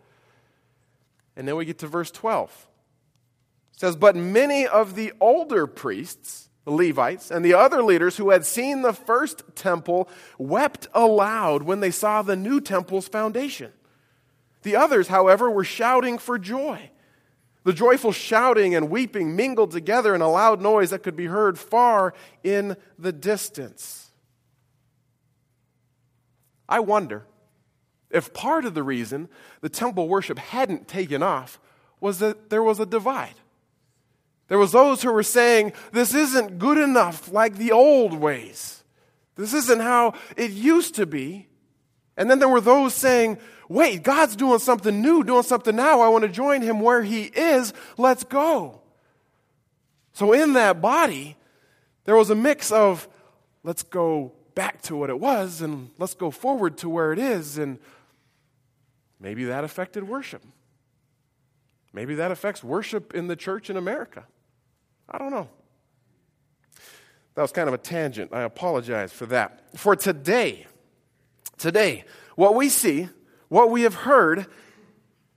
And 1.36 1.46
then 1.46 1.56
we 1.56 1.64
get 1.64 1.78
to 1.78 1.86
verse 1.86 2.10
12. 2.10 2.66
It 3.74 3.80
says, 3.80 3.96
But 3.96 4.16
many 4.16 4.66
of 4.66 4.96
the 4.96 5.12
older 5.20 5.66
priests, 5.66 6.49
the 6.64 6.70
Levites, 6.70 7.30
and 7.30 7.44
the 7.44 7.54
other 7.54 7.82
leaders 7.82 8.16
who 8.16 8.30
had 8.30 8.44
seen 8.44 8.82
the 8.82 8.92
first 8.92 9.42
temple 9.54 10.08
wept 10.38 10.88
aloud 10.92 11.62
when 11.62 11.80
they 11.80 11.90
saw 11.90 12.22
the 12.22 12.36
new 12.36 12.60
temple's 12.60 13.08
foundation. 13.08 13.72
The 14.62 14.76
others, 14.76 15.08
however, 15.08 15.50
were 15.50 15.64
shouting 15.64 16.18
for 16.18 16.38
joy. 16.38 16.90
The 17.64 17.72
joyful 17.72 18.12
shouting 18.12 18.74
and 18.74 18.90
weeping 18.90 19.36
mingled 19.36 19.70
together 19.70 20.14
in 20.14 20.20
a 20.20 20.30
loud 20.30 20.60
noise 20.60 20.90
that 20.90 21.02
could 21.02 21.16
be 21.16 21.26
heard 21.26 21.58
far 21.58 22.14
in 22.42 22.76
the 22.98 23.12
distance. 23.12 24.10
I 26.68 26.80
wonder 26.80 27.26
if 28.10 28.32
part 28.32 28.64
of 28.64 28.74
the 28.74 28.82
reason 28.82 29.28
the 29.60 29.68
temple 29.68 30.08
worship 30.08 30.38
hadn't 30.38 30.88
taken 30.88 31.22
off 31.22 31.58
was 32.00 32.18
that 32.20 32.48
there 32.48 32.62
was 32.62 32.80
a 32.80 32.86
divide. 32.86 33.34
There 34.50 34.58
was 34.58 34.72
those 34.72 35.00
who 35.00 35.10
were 35.10 35.22
saying, 35.22 35.72
this 35.92 36.14
isn't 36.14 36.58
good 36.58 36.76
enough 36.76 37.32
like 37.32 37.56
the 37.56 37.72
old 37.72 38.12
ways. 38.12 38.84
This 39.36 39.54
isn't 39.54 39.80
how 39.80 40.12
it 40.36 40.50
used 40.50 40.96
to 40.96 41.06
be. 41.06 41.48
And 42.18 42.30
then 42.30 42.38
there 42.38 42.50
were 42.50 42.60
those 42.60 42.92
saying, 42.92 43.38
wait, 43.70 44.02
God's 44.02 44.36
doing 44.36 44.58
something 44.58 45.00
new, 45.00 45.24
doing 45.24 45.44
something 45.44 45.74
now. 45.74 46.02
I 46.02 46.08
want 46.08 46.22
to 46.22 46.28
join 46.28 46.60
him 46.60 46.80
where 46.80 47.02
he 47.02 47.22
is. 47.22 47.72
Let's 47.96 48.24
go. 48.24 48.82
So 50.12 50.34
in 50.34 50.52
that 50.52 50.82
body, 50.82 51.36
there 52.04 52.16
was 52.16 52.28
a 52.28 52.34
mix 52.34 52.70
of 52.70 53.08
let's 53.64 53.82
go 53.82 54.32
back 54.54 54.82
to 54.82 54.96
what 54.96 55.08
it 55.08 55.18
was 55.18 55.62
and 55.62 55.88
let's 55.96 56.12
go 56.12 56.30
forward 56.30 56.76
to 56.78 56.90
where 56.90 57.14
it 57.14 57.18
is. 57.18 57.56
And 57.56 57.78
Maybe 59.20 59.44
that 59.44 59.64
affected 59.64 60.08
worship. 60.08 60.42
Maybe 61.92 62.14
that 62.14 62.30
affects 62.30 62.64
worship 62.64 63.14
in 63.14 63.26
the 63.26 63.36
church 63.36 63.68
in 63.68 63.76
America. 63.76 64.26
I 65.10 65.18
don't 65.18 65.30
know. 65.30 65.48
That 67.34 67.42
was 67.42 67.52
kind 67.52 67.68
of 67.68 67.74
a 67.74 67.78
tangent. 67.78 68.32
I 68.32 68.42
apologize 68.42 69.12
for 69.12 69.26
that. 69.26 69.78
For 69.78 69.96
today, 69.96 70.66
today, 71.58 72.04
what 72.36 72.54
we 72.54 72.68
see, 72.68 73.08
what 73.48 73.70
we 73.70 73.82
have 73.82 73.94
heard, 73.94 74.46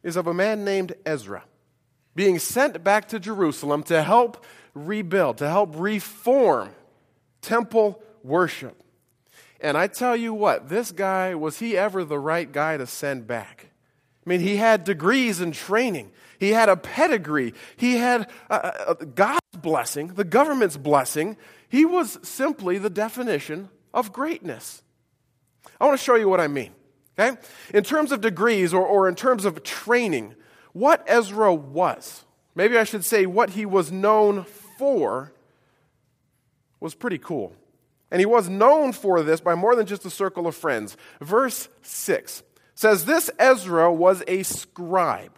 is 0.04 0.16
of 0.16 0.28
a 0.28 0.34
man 0.34 0.66
named 0.66 0.94
Ezra 1.06 1.44
being 2.16 2.40
sent 2.40 2.84
back 2.84 3.08
to 3.10 3.20
Jerusalem 3.20 3.84
to 3.84 4.04
help 4.04 4.46
rebuild, 4.74 5.38
to 5.38 5.50
help 5.50 5.74
reform 5.76 6.70
temple 7.42 8.02
worship. 8.24 8.80
And 9.60 9.78
I 9.78 9.88
tell 9.88 10.16
you 10.16 10.34
what, 10.34 10.70
this 10.70 10.92
guy, 10.92 11.36
was 11.36 11.60
he 11.60 11.78
ever 11.78 12.04
the 12.04 12.20
right 12.20 12.52
guy 12.52 12.78
to 12.78 12.86
send 12.86 13.28
back? 13.28 13.70
I 14.26 14.30
mean, 14.30 14.40
he 14.40 14.58
had 14.58 14.84
degrees 14.84 15.40
and 15.42 15.54
training. 15.54 16.12
He 16.40 16.52
had 16.52 16.70
a 16.70 16.78
pedigree. 16.78 17.54
He 17.76 17.96
had 17.96 18.30
uh, 18.50 18.72
uh, 18.88 18.94
God's 18.94 19.40
blessing, 19.58 20.10
the 20.10 20.24
government's 20.24 20.78
blessing. 20.78 21.38
He 21.68 21.86
was 21.86 22.20
simply 22.22 22.78
the 22.78 22.90
definition 22.90 23.70
of 23.94 24.14
greatness. 24.14 24.82
I 25.80 25.86
want 25.86 25.98
to 25.98 26.04
show 26.04 26.16
you 26.16 26.30
what 26.30 26.40
I 26.40 26.48
mean. 26.48 26.74
Okay? 27.20 27.38
In 27.74 27.84
terms 27.84 28.12
of 28.12 28.22
degrees 28.22 28.74
or, 28.74 28.86
or 28.86 29.08
in 29.08 29.16
terms 29.16 29.46
of 29.46 29.64
training, 29.64 30.36
what 30.72 31.04
Ezra 31.06 31.54
was, 31.54 32.26
maybe 32.56 32.78
I 32.78 32.84
should 32.84 33.06
say 33.06 33.26
what 33.26 33.52
he 33.52 33.66
was 33.66 33.92
known 33.92 34.46
for, 34.78 35.34
was 36.80 36.96
pretty 36.96 37.18
cool. 37.18 37.54
And 38.12 38.20
he 38.20 38.26
was 38.26 38.50
known 38.50 38.92
for 38.92 39.24
this 39.24 39.42
by 39.42 39.56
more 39.56 39.76
than 39.76 39.86
just 39.86 40.06
a 40.06 40.10
circle 40.10 40.48
of 40.48 40.56
friends. 40.56 40.98
Verse 41.20 41.70
6 41.82 42.44
says 42.76 43.06
this 43.06 43.30
Ezra 43.40 43.92
was 43.92 44.24
a 44.28 44.44
scribe 44.44 45.38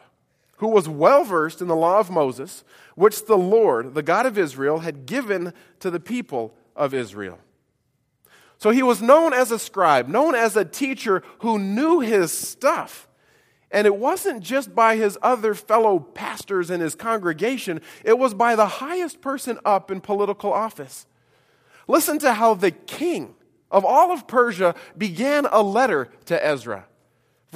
who 0.58 0.68
was 0.68 0.88
well 0.88 1.24
versed 1.24 1.62
in 1.62 1.68
the 1.68 1.76
law 1.76 2.00
of 2.00 2.10
Moses, 2.10 2.64
which 2.96 3.26
the 3.26 3.38
Lord, 3.38 3.94
the 3.94 4.04
God 4.04 4.26
of 4.26 4.38
Israel, 4.38 4.80
had 4.80 5.06
given 5.06 5.54
to 5.80 5.92
the 5.92 6.00
people 6.00 6.56
of 6.76 6.94
Israel. 6.94 7.40
So 8.58 8.70
he 8.70 8.84
was 8.84 9.02
known 9.02 9.34
as 9.34 9.52
a 9.52 9.60
scribe, 9.60 10.08
known 10.08 10.34
as 10.34 10.56
a 10.56 10.64
teacher 10.64 11.24
who 11.40 11.60
knew 11.60 12.00
his 12.00 12.32
stuff. 12.32 13.08
And 13.70 13.86
it 13.86 13.98
wasn't 13.98 14.42
just 14.42 14.74
by 14.74 14.96
his 14.96 15.18
other 15.22 15.54
fellow 15.54 16.00
pastors 16.00 16.72
in 16.72 16.80
his 16.80 16.96
congregation, 16.96 17.82
it 18.06 18.18
was 18.18 18.34
by 18.34 18.56
the 18.56 18.66
highest 18.66 19.20
person 19.20 19.60
up 19.66 19.92
in 19.92 20.00
political 20.00 20.54
office. 20.54 21.06
Listen 21.88 22.18
to 22.20 22.34
how 22.34 22.54
the 22.54 22.72
king 22.72 23.36
of 23.70 23.84
all 23.84 24.12
of 24.12 24.28
Persia 24.28 24.76
began 24.98 25.46
a 25.52 25.62
letter 25.62 26.10
to 26.26 26.46
Ezra. 26.46 26.86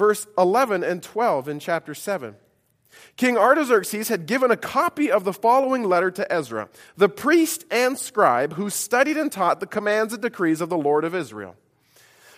Verse 0.00 0.26
11 0.38 0.82
and 0.82 1.02
12 1.02 1.46
in 1.46 1.60
chapter 1.60 1.94
7. 1.94 2.34
King 3.18 3.36
Artaxerxes 3.36 4.08
had 4.08 4.24
given 4.24 4.50
a 4.50 4.56
copy 4.56 5.10
of 5.10 5.24
the 5.24 5.32
following 5.34 5.84
letter 5.84 6.10
to 6.12 6.32
Ezra, 6.32 6.70
the 6.96 7.10
priest 7.10 7.66
and 7.70 7.98
scribe 7.98 8.54
who 8.54 8.70
studied 8.70 9.18
and 9.18 9.30
taught 9.30 9.60
the 9.60 9.66
commands 9.66 10.14
and 10.14 10.22
decrees 10.22 10.62
of 10.62 10.70
the 10.70 10.78
Lord 10.78 11.04
of 11.04 11.14
Israel. 11.14 11.54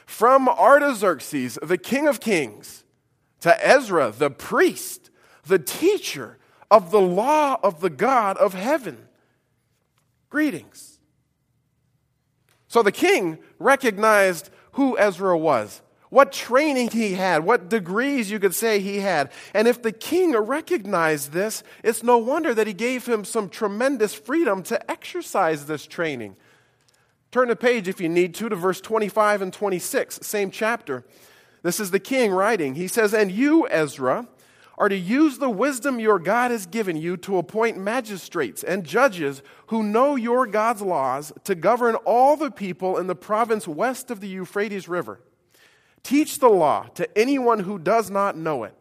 From 0.06 0.48
Artaxerxes, 0.48 1.56
the 1.62 1.78
king 1.78 2.08
of 2.08 2.18
kings, 2.18 2.82
to 3.42 3.64
Ezra, 3.64 4.10
the 4.10 4.30
priest, 4.30 5.12
the 5.46 5.60
teacher 5.60 6.38
of 6.68 6.90
the 6.90 7.00
law 7.00 7.60
of 7.62 7.80
the 7.80 7.90
God 7.90 8.36
of 8.38 8.54
heaven. 8.54 9.06
Greetings. 10.30 10.98
So 12.66 12.82
the 12.82 12.90
king 12.90 13.38
recognized 13.60 14.50
who 14.72 14.98
Ezra 14.98 15.38
was, 15.38 15.80
what 16.12 16.30
training 16.30 16.90
he 16.90 17.14
had, 17.14 17.42
what 17.42 17.70
degrees 17.70 18.30
you 18.30 18.38
could 18.38 18.54
say 18.54 18.80
he 18.80 18.98
had. 18.98 19.32
And 19.54 19.66
if 19.66 19.80
the 19.80 19.92
king 19.92 20.36
recognized 20.36 21.32
this, 21.32 21.62
it's 21.82 22.02
no 22.02 22.18
wonder 22.18 22.52
that 22.52 22.66
he 22.66 22.74
gave 22.74 23.06
him 23.06 23.24
some 23.24 23.48
tremendous 23.48 24.12
freedom 24.12 24.62
to 24.64 24.90
exercise 24.90 25.64
this 25.64 25.86
training. 25.86 26.36
Turn 27.30 27.48
the 27.48 27.56
page 27.56 27.88
if 27.88 27.98
you 27.98 28.10
need 28.10 28.34
to 28.34 28.50
to 28.50 28.56
verse 28.56 28.78
25 28.82 29.40
and 29.40 29.54
26, 29.54 30.18
same 30.20 30.50
chapter. 30.50 31.02
This 31.62 31.80
is 31.80 31.92
the 31.92 31.98
king 31.98 32.30
writing. 32.30 32.74
He 32.74 32.88
says, 32.88 33.14
And 33.14 33.32
you, 33.32 33.66
Ezra, 33.68 34.28
are 34.76 34.90
to 34.90 34.98
use 34.98 35.38
the 35.38 35.48
wisdom 35.48 35.98
your 35.98 36.18
God 36.18 36.50
has 36.50 36.66
given 36.66 36.98
you 36.98 37.16
to 37.16 37.38
appoint 37.38 37.78
magistrates 37.78 38.62
and 38.62 38.84
judges 38.84 39.40
who 39.68 39.82
know 39.82 40.16
your 40.16 40.46
God's 40.46 40.82
laws 40.82 41.32
to 41.44 41.54
govern 41.54 41.94
all 42.04 42.36
the 42.36 42.50
people 42.50 42.98
in 42.98 43.06
the 43.06 43.14
province 43.14 43.66
west 43.66 44.10
of 44.10 44.20
the 44.20 44.28
Euphrates 44.28 44.90
River. 44.90 45.18
Teach 46.02 46.38
the 46.38 46.48
law 46.48 46.88
to 46.94 47.18
anyone 47.18 47.60
who 47.60 47.78
does 47.78 48.10
not 48.10 48.36
know 48.36 48.64
it. 48.64 48.74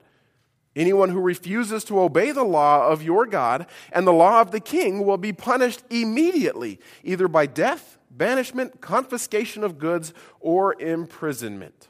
Anyone 0.75 1.10
who 1.10 1.20
refuses 1.20 1.84
to 1.86 2.00
obey 2.00 2.32
the 2.32 2.44
law 2.44 2.88
of 2.88 3.04
your 3.04 3.25
God 3.25 3.68
and 3.92 4.08
the 4.08 4.13
law 4.13 4.40
of 4.40 4.51
the 4.51 4.62
king 4.62 5.06
will 5.06 5.18
be 5.18 5.34
punished 5.34 5.84
immediately, 5.90 6.80
either 7.04 7.28
by 7.28 7.46
death, 7.46 7.98
banishment, 8.10 8.80
confiscation 8.80 9.63
of 9.63 9.78
goods, 9.78 10.13
or 10.40 10.80
imprisonment. 10.82 11.90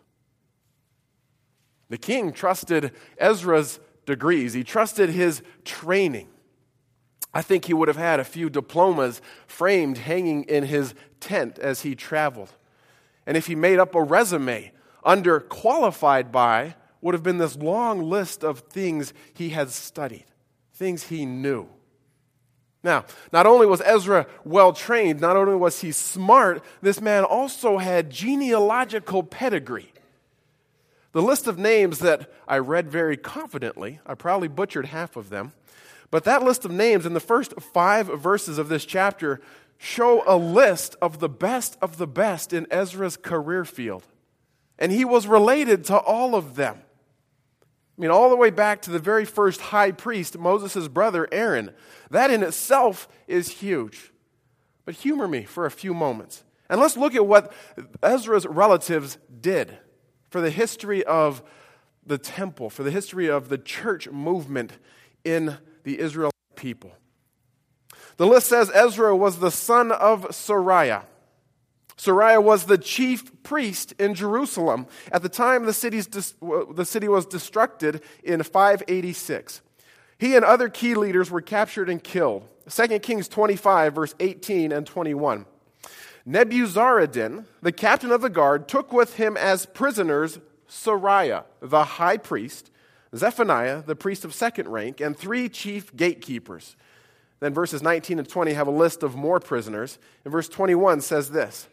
The 1.90 1.98
king 1.98 2.34
trusted 2.34 2.92
Ezra's 3.18 3.80
degrees, 4.06 4.54
he 4.54 4.64
trusted 4.64 5.10
his 5.10 5.44
training. 5.64 6.30
I 7.34 7.42
think 7.42 7.66
he 7.66 7.74
would 7.74 7.88
have 7.88 7.98
had 7.98 8.20
a 8.20 8.26
few 8.26 8.50
diplomas 8.50 9.22
framed 9.46 10.00
hanging 10.00 10.44
in 10.46 10.64
his 10.64 10.96
tent 11.20 11.60
as 11.60 11.82
he 11.82 11.96
traveled. 11.96 12.52
And 13.26 13.38
if 13.38 13.48
he 13.48 13.56
made 13.56 13.80
up 13.80 13.94
a 13.94 14.02
resume 14.02 14.72
under 15.03 15.39
qualified 15.39 16.31
by, 16.31 16.75
would 17.01 17.13
have 17.13 17.24
been 17.24 17.39
this 17.39 17.55
long 17.55 18.01
list 18.01 18.43
of 18.43 18.60
things 18.60 19.13
he 19.34 19.50
had 19.50 19.70
studied, 19.70 20.25
things 20.74 21.08
he 21.08 21.25
knew. 21.25 21.67
Now, 22.84 23.05
not 23.31 23.46
only 23.46 23.67
was 23.67 23.81
Ezra 23.81 24.25
well 24.43 24.74
trained, 24.74 25.22
not 25.22 25.36
only 25.36 25.55
was 25.55 25.81
he 25.81 25.91
smart, 25.91 26.63
this 26.81 27.00
man 27.00 27.24
also 27.24 27.77
had 27.77 28.10
genealogical 28.10 29.24
pedigree. 29.24 29.91
The 31.12 31.22
list 31.22 31.46
of 31.46 31.60
names 31.60 32.00
that 32.00 32.31
I 32.48 32.58
read 32.58 32.89
very 32.89 33.17
confidently, 33.17 34.00
I 34.05 34.15
probably 34.15 34.48
butchered 34.48 34.88
half 34.88 35.15
of 35.15 35.29
them, 35.29 35.51
but 36.10 36.24
that 36.24 36.43
list 36.43 36.65
of 36.65 36.72
names 36.72 37.05
in 37.05 37.13
the 37.13 37.20
first 37.20 37.59
five 37.59 38.07
verses 38.07 38.57
of 38.57 38.70
this 38.70 38.85
chapter 38.85 39.42
show 39.77 40.24
a 40.25 40.37
list 40.37 40.96
of 41.01 41.20
the 41.20 41.29
best 41.29 41.77
of 41.81 41.98
the 41.98 42.07
best 42.07 42.53
in 42.53 42.66
Ezra's 42.72 43.18
career 43.18 43.66
field. 43.66 44.03
And 44.81 44.91
he 44.91 45.05
was 45.05 45.27
related 45.27 45.85
to 45.85 45.98
all 45.98 46.33
of 46.35 46.55
them. 46.55 46.81
I 47.98 48.01
mean, 48.01 48.09
all 48.09 48.31
the 48.31 48.35
way 48.35 48.50
back 48.50 48.81
to 48.81 48.91
the 48.91 48.98
very 48.98 49.25
first 49.25 49.61
high 49.61 49.91
priest, 49.91 50.39
Moses' 50.39 50.87
brother 50.87 51.29
Aaron. 51.31 51.72
That 52.09 52.31
in 52.31 52.41
itself 52.41 53.07
is 53.27 53.50
huge. 53.50 54.11
But 54.83 54.96
humor 54.96 55.27
me 55.27 55.44
for 55.44 55.67
a 55.67 55.72
few 55.72 55.94
moments. 55.94 56.44
And 56.67 56.81
let's 56.81 56.98
look 56.98 57.13
at 57.13 57.27
what 57.27 57.53
Ezra's 58.01 58.48
relatives 58.48 59.20
did 59.39 59.77
for 60.29 60.41
the 60.41 60.50
history 60.50 61.03
of 61.03 61.44
the 62.03 62.17
temple, 62.17 62.72
for 62.72 62.81
the 62.81 62.89
history 62.89 63.29
of 63.29 63.50
the 63.50 63.59
church 63.59 64.09
movement 64.09 64.79
in 65.24 65.57
the 65.83 66.00
Israel 66.00 66.31
people. 66.55 66.94
The 68.17 68.25
list 68.25 68.48
says 68.48 68.72
Ezra 68.74 69.15
was 69.15 69.37
the 69.37 69.51
son 69.51 69.91
of 69.91 70.24
Seraiah. 70.29 71.03
Seraiah 72.01 72.42
was 72.42 72.66
the 72.66 72.79
chief 72.79 73.44
priest 73.44 73.94
in 74.00 74.16
Jerusalem 74.16 74.87
at 75.11 75.22
the 75.22 75.29
time 75.29 75.66
the, 75.66 75.74
city's, 75.74 76.07
the 76.07 76.83
city 76.83 77.07
was 77.07 77.27
destructed 77.27 78.01
in 78.24 78.42
586. 78.42 79.61
He 80.18 80.35
and 80.35 80.44
other 80.44 80.68
key 80.68 80.96
leaders 80.96 81.29
were 81.29 81.42
captured 81.42 81.90
and 81.90 82.03
killed. 82.03 82.48
2 82.68 83.00
Kings 83.00 83.27
25, 83.27 83.94
verse 83.94 84.16
18 84.20 84.72
and 84.72 84.87
21. 84.87 85.46
Nebuzaradan, 86.27 87.46
the 87.61 87.72
captain 87.72 88.11
of 88.11 88.22
the 88.22 88.31
guard, 88.31 88.68
took 88.68 88.92
with 88.92 89.18
him 89.18 89.37
as 89.37 89.68
prisoners 89.68 90.40
Seraiah, 90.68 91.44
the 91.61 91.83
high 91.83 92.18
priest, 92.18 92.72
Zephaniah, 93.16 93.83
the 93.83 93.96
priest 93.96 94.25
of 94.25 94.33
second 94.33 94.70
rank, 94.70 95.01
and 95.01 95.16
three 95.16 95.48
chief 95.50 95.96
gatekeepers. 95.96 96.75
Then 97.42 97.53
verses 97.53 97.83
19 97.83 98.18
and 98.18 98.27
20 98.27 98.53
have 98.53 98.68
a 98.68 98.72
list 98.72 99.03
of 99.03 99.16
more 99.16 99.40
prisoners. 99.40 100.00
And 100.24 100.31
verse 100.31 100.48
21 100.48 101.01
says 101.01 101.29
this 101.29 101.68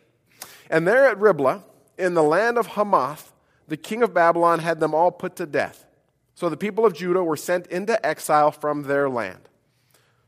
And 0.70 0.86
there 0.86 1.06
at 1.06 1.18
Riblah, 1.18 1.64
in 1.96 2.14
the 2.14 2.22
land 2.22 2.58
of 2.58 2.68
Hamath, 2.68 3.32
the 3.66 3.76
king 3.76 4.02
of 4.02 4.14
Babylon 4.14 4.60
had 4.60 4.80
them 4.80 4.94
all 4.94 5.10
put 5.10 5.36
to 5.36 5.46
death. 5.46 5.84
So 6.34 6.48
the 6.48 6.56
people 6.56 6.86
of 6.86 6.94
Judah 6.94 7.24
were 7.24 7.36
sent 7.36 7.66
into 7.66 8.04
exile 8.06 8.50
from 8.50 8.84
their 8.84 9.08
land. 9.08 9.48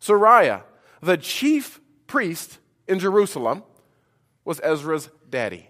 Seraiah, 0.00 0.62
the 1.00 1.16
chief 1.16 1.81
priest 2.07 2.59
in 2.88 2.98
Jerusalem, 2.98 3.62
was 4.44 4.61
Ezra's 4.62 5.11
daddy. 5.29 5.68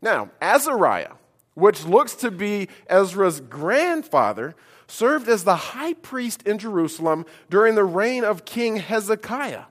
Now, 0.00 0.30
Azariah, 0.40 1.14
which 1.54 1.84
looks 1.84 2.14
to 2.16 2.30
be 2.30 2.68
Ezra's 2.86 3.40
grandfather, 3.40 4.54
served 4.86 5.28
as 5.28 5.44
the 5.44 5.56
high 5.56 5.94
priest 5.94 6.42
in 6.42 6.58
Jerusalem 6.58 7.24
during 7.48 7.74
the 7.74 7.84
reign 7.84 8.22
of 8.22 8.44
King 8.44 8.76
Hezekiah. 8.76 9.64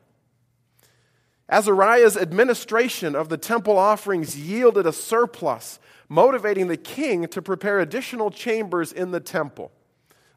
Azariah's 1.54 2.18
administration 2.18 3.16
of 3.16 3.30
the 3.30 3.38
temple 3.38 3.78
offerings 3.78 4.40
yielded 4.40 4.88
a 4.88 4.92
surplus, 4.92 5.80
motivating 6.10 6.68
the 6.68 6.78
king 6.78 7.28
to 7.28 7.44
prepare 7.44 7.80
additional 7.80 8.32
chambers 8.32 8.92
in 8.92 9.12
the 9.12 9.20
temple. 9.20 9.72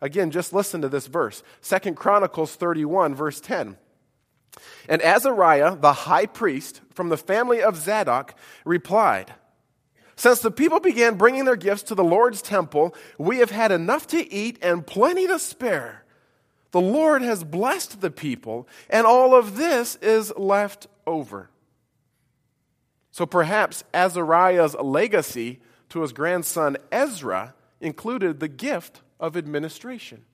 Again, 0.02 0.30
just 0.30 0.52
listen 0.52 0.82
to 0.82 0.90
this 0.90 1.06
verse. 1.06 1.42
Second 1.62 1.96
Chronicles 1.96 2.54
31, 2.54 3.14
verse 3.14 3.40
10. 3.40 3.78
And 4.90 5.00
Azariah, 5.00 5.76
the 5.76 5.94
high 5.94 6.26
priest 6.26 6.82
from 6.92 7.08
the 7.08 7.16
family 7.16 7.62
of 7.62 7.76
Zadok, 7.76 8.34
replied, 8.66 9.32
Since 10.16 10.40
the 10.40 10.50
people 10.50 10.80
began 10.80 11.16
bringing 11.16 11.46
their 11.46 11.56
gifts 11.56 11.84
to 11.84 11.94
the 11.94 12.04
Lord's 12.04 12.42
temple, 12.42 12.94
we 13.16 13.38
have 13.38 13.50
had 13.50 13.72
enough 13.72 14.06
to 14.08 14.30
eat 14.30 14.58
and 14.60 14.86
plenty 14.86 15.26
to 15.26 15.38
spare. 15.38 16.04
The 16.72 16.80
Lord 16.82 17.22
has 17.22 17.42
blessed 17.42 18.02
the 18.02 18.10
people, 18.10 18.68
and 18.90 19.06
all 19.06 19.34
of 19.34 19.56
this 19.56 19.96
is 19.96 20.30
left 20.36 20.88
over. 21.06 21.50
So 23.10 23.24
perhaps 23.26 23.84
Azariah's 23.94 24.74
legacy 24.74 25.60
to 25.88 26.02
his 26.02 26.12
grandson 26.12 26.76
Ezra 26.92 27.54
included 27.80 28.40
the 28.40 28.48
gift 28.48 29.02
of 29.18 29.36
administration. 29.36 30.24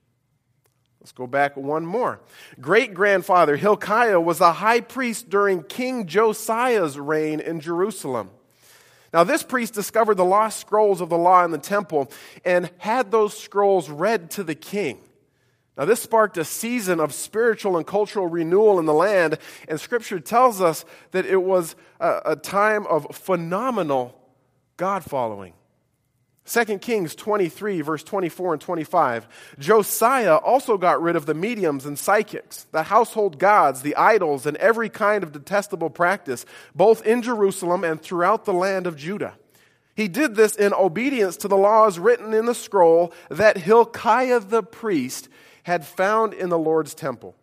Let's 0.99 1.11
go 1.11 1.27
back 1.27 1.57
one 1.57 1.85
more. 1.85 2.21
Great 2.61 2.93
grandfather 2.93 3.57
Hilkiah 3.57 4.21
was 4.21 4.39
a 4.39 4.53
high 4.53 4.79
priest 4.79 5.29
during 5.29 5.63
King 5.63 6.07
Josiah's 6.07 6.97
reign 6.97 7.41
in 7.41 7.59
Jerusalem. 7.59 8.29
Now, 9.13 9.23
this 9.23 9.43
priest 9.43 9.73
discovered 9.73 10.15
the 10.15 10.25
lost 10.25 10.59
scrolls 10.59 11.01
of 11.01 11.09
the 11.09 11.17
law 11.17 11.43
in 11.45 11.51
the 11.51 11.57
temple 11.57 12.11
and 12.43 12.71
had 12.79 13.11
those 13.11 13.37
scrolls 13.37 13.89
read 13.89 14.31
to 14.31 14.43
the 14.43 14.55
king. 14.55 14.97
Now, 15.77 15.85
this 15.85 16.01
sparked 16.01 16.37
a 16.37 16.45
season 16.45 16.99
of 16.99 17.13
spiritual 17.13 17.77
and 17.77 17.87
cultural 17.87 18.27
renewal 18.27 18.79
in 18.79 18.85
the 18.85 18.93
land, 18.93 19.39
and 19.67 19.79
scripture 19.79 20.19
tells 20.19 20.61
us 20.61 20.85
that 21.11 21.25
it 21.25 21.41
was 21.41 21.75
a, 21.99 22.21
a 22.25 22.35
time 22.35 22.85
of 22.85 23.07
phenomenal 23.15 24.15
God 24.77 25.03
following. 25.03 25.53
2 26.45 26.79
Kings 26.79 27.15
23, 27.15 27.81
verse 27.81 28.03
24 28.03 28.53
and 28.53 28.61
25. 28.61 29.55
Josiah 29.59 30.35
also 30.35 30.77
got 30.77 31.01
rid 31.01 31.15
of 31.15 31.25
the 31.25 31.33
mediums 31.33 31.85
and 31.85 31.97
psychics, 31.97 32.67
the 32.71 32.83
household 32.83 33.39
gods, 33.39 33.81
the 33.81 33.95
idols, 33.95 34.45
and 34.45 34.57
every 34.57 34.89
kind 34.89 35.23
of 35.23 35.31
detestable 35.31 35.89
practice, 35.89 36.45
both 36.75 37.05
in 37.05 37.21
Jerusalem 37.21 37.83
and 37.83 38.01
throughout 38.01 38.43
the 38.43 38.53
land 38.53 38.85
of 38.85 38.97
Judah. 38.97 39.35
He 39.95 40.07
did 40.07 40.35
this 40.35 40.55
in 40.55 40.73
obedience 40.73 41.37
to 41.37 41.47
the 41.47 41.55
laws 41.55 41.97
written 41.97 42.33
in 42.33 42.45
the 42.45 42.55
scroll 42.55 43.13
that 43.29 43.57
Hilkiah 43.57 44.39
the 44.39 44.63
priest 44.63 45.29
had 45.63 45.85
found 45.85 46.33
in 46.33 46.49
the 46.49 46.57
Lord's 46.57 46.93
temple. 46.93 47.35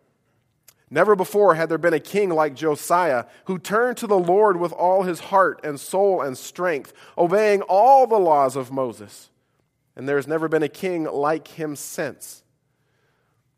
Never 0.89 1.15
before 1.15 1.55
had 1.55 1.69
there 1.69 1.77
been 1.77 1.93
a 1.93 2.01
king 2.01 2.29
like 2.29 2.53
Josiah 2.53 3.25
who 3.45 3.57
turned 3.57 3.97
to 3.97 4.07
the 4.07 4.19
Lord 4.19 4.57
with 4.57 4.73
all 4.73 5.03
his 5.03 5.21
heart 5.21 5.61
and 5.63 5.79
soul 5.79 6.21
and 6.21 6.37
strength, 6.37 6.91
obeying 7.17 7.61
all 7.61 8.05
the 8.05 8.19
laws 8.19 8.57
of 8.57 8.71
Moses. 8.71 9.29
And 9.95 10.07
there 10.07 10.17
has 10.17 10.27
never 10.27 10.49
been 10.49 10.63
a 10.63 10.69
king 10.69 11.05
like 11.05 11.47
him 11.47 11.77
since. 11.77 12.43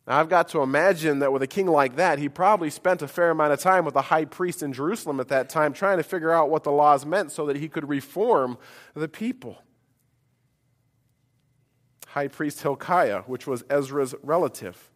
Now, 0.08 0.20
I've 0.20 0.30
got 0.30 0.50
to 0.50 0.62
imagine 0.62 1.20
that 1.20 1.32
with 1.32 1.42
a 1.42 1.48
king 1.48 1.68
like 1.68 1.96
that, 1.96 2.20
he 2.20 2.30
probably 2.30 2.70
spent 2.70 3.02
a 3.02 3.08
fair 3.08 3.32
amount 3.32 3.54
of 3.54 3.60
time 3.60 3.86
with 3.86 3.94
the 3.94 4.02
high 4.02 4.26
priest 4.26 4.62
in 4.62 4.74
Jerusalem 4.74 5.20
at 5.20 5.30
that 5.30 5.50
time 5.50 5.74
trying 5.74 5.98
to 5.98 6.04
figure 6.04 6.32
out 6.32 6.50
what 6.50 6.64
the 6.64 6.72
laws 6.72 7.06
meant 7.06 7.32
so 7.32 7.46
that 7.48 7.56
he 7.56 7.70
could 7.70 7.88
reform 7.88 8.58
the 8.94 9.08
people. 9.08 9.58
High 12.14 12.28
priest 12.28 12.62
Hilkiah, 12.62 13.22
which 13.22 13.48
was 13.48 13.64
Ezra's 13.72 14.14
relative, 14.22 14.92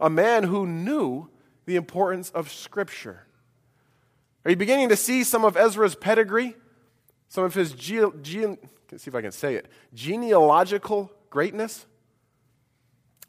a 0.00 0.08
man 0.08 0.44
who 0.44 0.66
knew 0.66 1.28
the 1.66 1.76
importance 1.76 2.30
of 2.30 2.50
Scripture. 2.50 3.26
Are 4.42 4.50
you 4.50 4.56
beginning 4.56 4.88
to 4.88 4.96
see 4.96 5.22
some 5.22 5.44
of 5.44 5.58
Ezra's 5.58 5.94
pedigree? 5.94 6.56
Some 7.28 7.44
of 7.44 7.52
his 7.52 7.72
ge- 7.72 8.08
ge- 8.22 8.56
see 8.96 9.08
if 9.08 9.14
I 9.14 9.20
can 9.20 9.32
say 9.32 9.56
it 9.56 9.70
genealogical 9.92 11.12
greatness? 11.28 11.84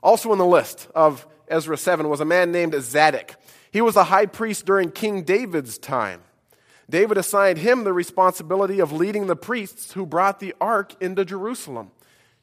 Also 0.02 0.32
in 0.32 0.38
the 0.38 0.46
list 0.46 0.88
of 0.96 1.28
Ezra 1.50 1.76
7 1.76 2.08
was 2.08 2.22
a 2.22 2.26
man 2.26 2.54
named 2.54 2.76
Zadok. 2.80 3.36
He 3.72 3.82
was 3.82 3.98
a 3.98 4.06
high 4.06 4.28
priest 4.28 4.66
during 4.66 4.90
King 4.90 5.24
David's 5.24 5.78
time. 5.78 6.22
David 6.90 7.18
assigned 7.18 7.58
him 7.58 7.84
the 7.84 7.92
responsibility 7.92 8.80
of 8.80 8.94
leading 8.94 9.28
the 9.28 9.36
priests 9.36 9.92
who 9.92 10.06
brought 10.06 10.40
the 10.40 10.56
ark 10.62 10.96
into 11.02 11.26
Jerusalem. 11.26 11.92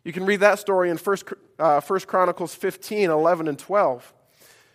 You 0.05 0.13
can 0.13 0.27
read 0.27 0.41
that 0.41 0.59
story 0.59 0.91
in 0.91 0.99
1, 0.99 1.17
uh, 1.59 1.81
1 1.81 2.01
Chronicles 2.01 2.55
15, 2.55 3.11
11, 3.11 3.49
and 3.49 3.59
12. 3.59 4.13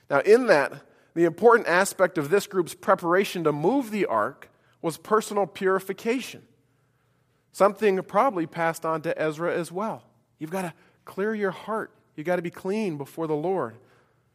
Now, 0.10 0.20
in 0.22 0.48
that, 0.48 0.74
the 1.13 1.26
important 1.26 1.68
aspect 1.68 2.18
of 2.18 2.30
this 2.30 2.48
group's 2.48 2.74
preparation 2.74 3.44
to 3.44 3.52
move 3.52 3.92
the 3.92 4.08
ark 4.08 4.50
was 4.82 4.98
personal 4.98 5.46
purification, 5.46 6.42
something 7.52 8.02
probably 8.04 8.48
passed 8.48 8.86
on 8.86 9.02
to 9.02 9.22
Ezra 9.22 9.54
as 9.54 9.72
well. 9.72 10.04
You've 10.39 10.52
got 10.52 10.62
to 10.63 10.74
clear 11.06 11.36
your 11.36 11.52
heart 11.52 11.92
you've 12.15 12.26
got 12.26 12.36
to 12.36 12.42
be 12.42 12.52
clean 12.52 12.98
before 12.98 13.28
the 13.28 13.36
Lord. 13.36 13.76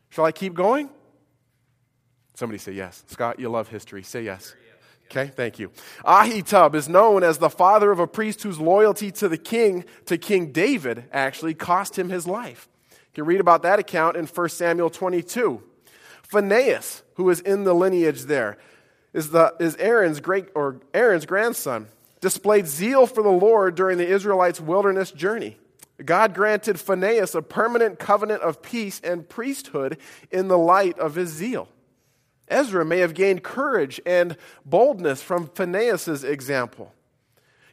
Shall 0.09 0.25
I 0.25 0.33
keep 0.33 0.55
going? 0.55 0.89
Somebody 2.35 2.59
say 2.59 2.73
yes. 2.73 3.05
Scott, 3.09 3.39
you 3.39 3.51
love 3.51 3.69
history. 3.69 4.03
Say 4.03 4.23
yes. 4.25 4.55
Okay, 5.11 5.29
thank 5.29 5.59
you. 5.59 5.71
Ahitub 6.05 6.75
is 6.75 6.89
known 6.89 7.23
as 7.23 7.39
the 7.39 7.51
father 7.51 7.93
of 7.93 7.99
a 7.99 8.07
priest 8.07 8.43
whose 8.43 8.59
loyalty 8.59 9.13
to 9.13 9.29
the 9.29 9.39
king, 9.39 9.85
to 10.07 10.19
King 10.19 10.51
David, 10.51 11.05
actually 11.13 11.55
cost 11.55 11.99
him 11.99 12.09
his 12.09 12.27
life. 12.27 12.69
You 12.91 13.23
can 13.23 13.27
read 13.27 13.41
about 13.41 13.63
that 13.63 13.79
account 13.79 14.17
in 14.17 14.27
1 14.27 14.49
Samuel 14.49 14.91
22. 14.91 15.63
Phinehas, 16.23 17.03
who 17.15 17.31
is 17.31 17.41
in 17.41 17.65
the 17.65 17.75
lineage 17.75 18.23
there, 18.23 18.59
is, 19.13 19.31
the, 19.31 19.55
is 19.61 19.77
Aaron's 19.77 20.21
great 20.21 20.47
or 20.55 20.81
Aaron's 20.93 21.27
grandson, 21.27 21.87
displayed 22.21 22.67
zeal 22.67 23.07
for 23.07 23.23
the 23.23 23.29
Lord 23.29 23.75
during 23.75 23.99
the 23.99 24.09
Israelites' 24.09 24.61
wilderness 24.61 25.13
journey. 25.13 25.59
God 26.05 26.35
granted 26.35 26.81
Phinehas 26.81 27.35
a 27.35 27.43
permanent 27.43 27.99
covenant 27.99 28.43
of 28.43 28.63
peace 28.63 29.01
and 29.05 29.29
priesthood 29.29 29.99
in 30.31 30.49
the 30.49 30.59
light 30.59 30.99
of 30.99 31.15
his 31.15 31.29
zeal. 31.29 31.69
Ezra 32.49 32.85
may 32.85 32.99
have 32.99 33.15
gained 33.15 33.43
courage 33.43 34.01
and 34.05 34.37
boldness 34.65 35.23
from 35.23 35.49
Phinehas' 35.49 36.25
example. 36.25 36.93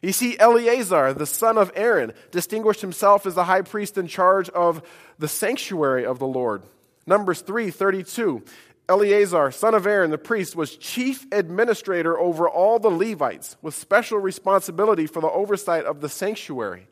You 0.00 0.12
see, 0.12 0.36
Eleazar, 0.38 1.12
the 1.12 1.26
son 1.26 1.56
of 1.56 1.70
Aaron, 1.76 2.12
distinguished 2.30 2.80
himself 2.80 3.24
as 3.24 3.34
the 3.34 3.44
high 3.44 3.62
priest 3.62 3.96
in 3.96 4.08
charge 4.08 4.48
of 4.50 4.82
the 5.18 5.28
sanctuary 5.28 6.04
of 6.04 6.18
the 6.18 6.26
Lord. 6.26 6.62
Numbers 7.06 7.42
3:32. 7.42 8.42
Eleazar, 8.88 9.52
son 9.52 9.74
of 9.74 9.86
Aaron, 9.86 10.10
the 10.10 10.18
priest, 10.18 10.56
was 10.56 10.76
chief 10.76 11.24
administrator 11.30 12.18
over 12.18 12.48
all 12.48 12.80
the 12.80 12.90
Levites, 12.90 13.56
with 13.62 13.74
special 13.74 14.18
responsibility 14.18 15.06
for 15.06 15.20
the 15.20 15.30
oversight 15.30 15.84
of 15.84 16.00
the 16.00 16.08
sanctuary. 16.08 16.88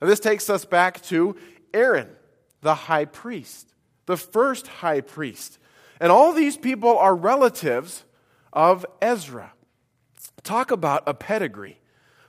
Now, 0.00 0.08
this 0.08 0.20
takes 0.20 0.50
us 0.50 0.64
back 0.64 1.00
to 1.02 1.36
Aaron, 1.72 2.08
the 2.60 2.74
high 2.74 3.04
priest, 3.04 3.72
the 4.06 4.16
first 4.16 4.66
high 4.66 5.00
priest. 5.00 5.58
And 6.00 6.12
all 6.12 6.32
these 6.32 6.56
people 6.56 6.96
are 6.96 7.14
relatives 7.14 8.04
of 8.52 8.86
Ezra. 9.02 9.52
Talk 10.42 10.70
about 10.70 11.02
a 11.06 11.14
pedigree. 11.14 11.78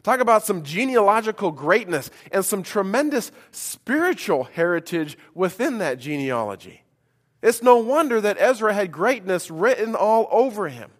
Talk 0.03 0.19
about 0.19 0.45
some 0.45 0.63
genealogical 0.63 1.51
greatness 1.51 2.09
and 2.31 2.43
some 2.43 2.63
tremendous 2.63 3.31
spiritual 3.51 4.45
heritage 4.45 5.17
within 5.33 5.77
that 5.79 5.99
genealogy. 5.99 6.83
It's 7.41 7.61
no 7.61 7.77
wonder 7.77 8.19
that 8.21 8.37
Ezra 8.39 8.73
had 8.73 8.91
greatness 8.91 9.51
written 9.51 9.95
all 9.95 10.27
over 10.31 10.69
him. 10.69 10.91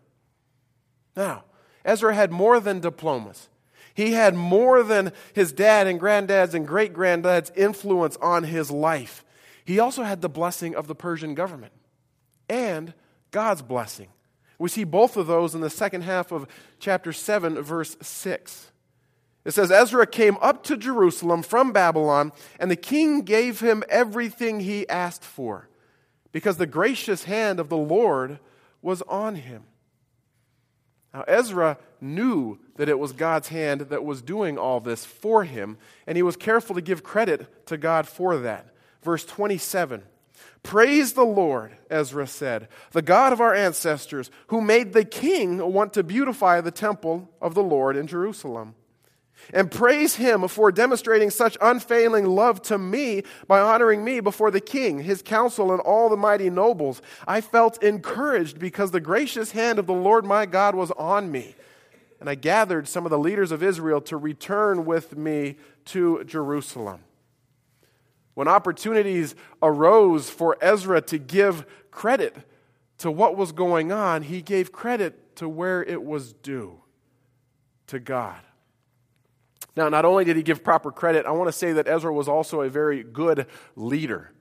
Now, 1.15 1.43
Ezra 1.83 2.13
had 2.13 2.31
more 2.31 2.59
than 2.59 2.79
diplomas. 2.79 3.49
He 3.93 4.13
had 4.13 4.35
more 4.35 4.83
than 4.83 5.11
his 5.33 5.51
dad 5.51 5.87
and 5.87 5.99
granddad's 5.99 6.53
and 6.53 6.67
great 6.67 6.93
granddad's 6.93 7.51
influence 7.55 8.15
on 8.17 8.43
his 8.43 8.69
life. 8.69 9.25
He 9.65 9.79
also 9.79 10.03
had 10.03 10.21
the 10.21 10.29
blessing 10.29 10.75
of 10.75 10.87
the 10.87 10.95
Persian 10.95 11.35
government 11.35 11.73
and 12.49 12.93
God's 13.31 13.61
blessing. 13.61 14.09
We 14.57 14.69
see 14.69 14.83
both 14.83 15.15
of 15.15 15.27
those 15.27 15.55
in 15.55 15.61
the 15.61 15.69
second 15.69 16.01
half 16.01 16.31
of 16.31 16.47
chapter 16.79 17.13
7, 17.13 17.61
verse 17.61 17.95
6. 18.01 18.71
It 19.45 19.51
says, 19.51 19.71
Ezra 19.71 20.05
came 20.05 20.37
up 20.41 20.63
to 20.65 20.75
Jerusalem 20.75 21.43
from 21.43 21.71
Babylon, 21.71 22.33
and 22.59 22.69
the 22.69 22.75
king 22.75 23.21
gave 23.21 23.61
him 23.61 23.83
everything 23.87 24.59
he 24.59 24.87
asked 24.89 25.23
for, 25.23 25.69
because 26.31 26.57
the 26.57 26.67
gracious 26.67 27.23
hand 27.23 27.59
of 27.59 27.69
the 27.69 27.77
Lord 27.77 28.39
was 28.81 29.01
on 29.03 29.35
him. 29.35 29.63
Now, 31.13 31.23
Ezra 31.27 31.77
knew 32.01 32.59
that 32.75 32.89
it 32.89 32.99
was 32.99 33.13
God's 33.13 33.47
hand 33.47 33.81
that 33.81 34.03
was 34.03 34.21
doing 34.21 34.57
all 34.57 34.79
this 34.79 35.05
for 35.05 35.45
him, 35.45 35.77
and 36.05 36.17
he 36.17 36.21
was 36.21 36.35
careful 36.35 36.75
to 36.75 36.81
give 36.81 37.01
credit 37.01 37.65
to 37.67 37.77
God 37.77 38.07
for 38.07 38.37
that. 38.37 38.67
Verse 39.01 39.25
27 39.25 40.03
Praise 40.63 41.13
the 41.13 41.25
Lord, 41.25 41.77
Ezra 41.89 42.27
said, 42.27 42.67
the 42.91 43.01
God 43.01 43.33
of 43.33 43.41
our 43.41 43.53
ancestors, 43.53 44.29
who 44.47 44.61
made 44.61 44.93
the 44.93 45.05
king 45.05 45.71
want 45.71 45.93
to 45.93 46.03
beautify 46.03 46.61
the 46.61 46.71
temple 46.71 47.29
of 47.41 47.55
the 47.55 47.63
Lord 47.63 47.95
in 47.95 48.07
Jerusalem 48.07 48.75
and 49.53 49.71
praise 49.71 50.15
him 50.15 50.47
for 50.47 50.71
demonstrating 50.71 51.29
such 51.29 51.57
unfailing 51.61 52.25
love 52.25 52.61
to 52.63 52.77
me 52.77 53.23
by 53.47 53.59
honoring 53.59 54.03
me 54.03 54.19
before 54.19 54.51
the 54.51 54.61
king, 54.61 54.99
his 54.99 55.21
council, 55.21 55.71
and 55.71 55.81
all 55.81 56.09
the 56.09 56.17
mighty 56.17 56.49
nobles. 56.49 57.01
I 57.27 57.41
felt 57.41 57.81
encouraged 57.83 58.59
because 58.59 58.91
the 58.91 58.99
gracious 58.99 59.51
hand 59.51 59.79
of 59.79 59.87
the 59.87 59.93
Lord 59.93 60.25
my 60.25 60.45
God 60.45 60.75
was 60.75 60.91
on 60.91 61.31
me. 61.31 61.55
And 62.19 62.29
I 62.29 62.35
gathered 62.35 62.87
some 62.87 63.05
of 63.05 63.11
the 63.11 63.19
leaders 63.19 63.51
of 63.51 63.63
Israel 63.63 64.01
to 64.01 64.17
return 64.17 64.85
with 64.85 65.17
me 65.17 65.55
to 65.85 66.23
Jerusalem. 66.25 67.01
When 68.33 68.47
opportunities 68.47 69.35
arose 69.61 70.29
for 70.29 70.57
Ezra 70.61 71.01
to 71.01 71.17
give 71.17 71.65
credit 71.91 72.35
to 72.99 73.11
what 73.11 73.35
was 73.35 73.51
going 73.51 73.91
on, 73.91 74.23
he 74.23 74.41
gave 74.41 74.71
credit 74.71 75.35
to 75.37 75.49
where 75.49 75.83
it 75.83 76.03
was 76.03 76.33
due 76.33 76.81
to 77.87 77.99
God. 77.99 78.39
Now, 79.75 79.89
not 79.89 80.05
only 80.05 80.25
did 80.25 80.35
he 80.35 80.43
give 80.43 80.63
proper 80.63 80.91
credit, 80.91 81.25
I 81.25 81.31
want 81.31 81.47
to 81.47 81.53
say 81.53 81.73
that 81.73 81.87
Ezra 81.87 82.13
was 82.13 82.27
also 82.27 82.61
a 82.61 82.69
very 82.69 83.03
good 83.03 83.47
leader 83.75 84.31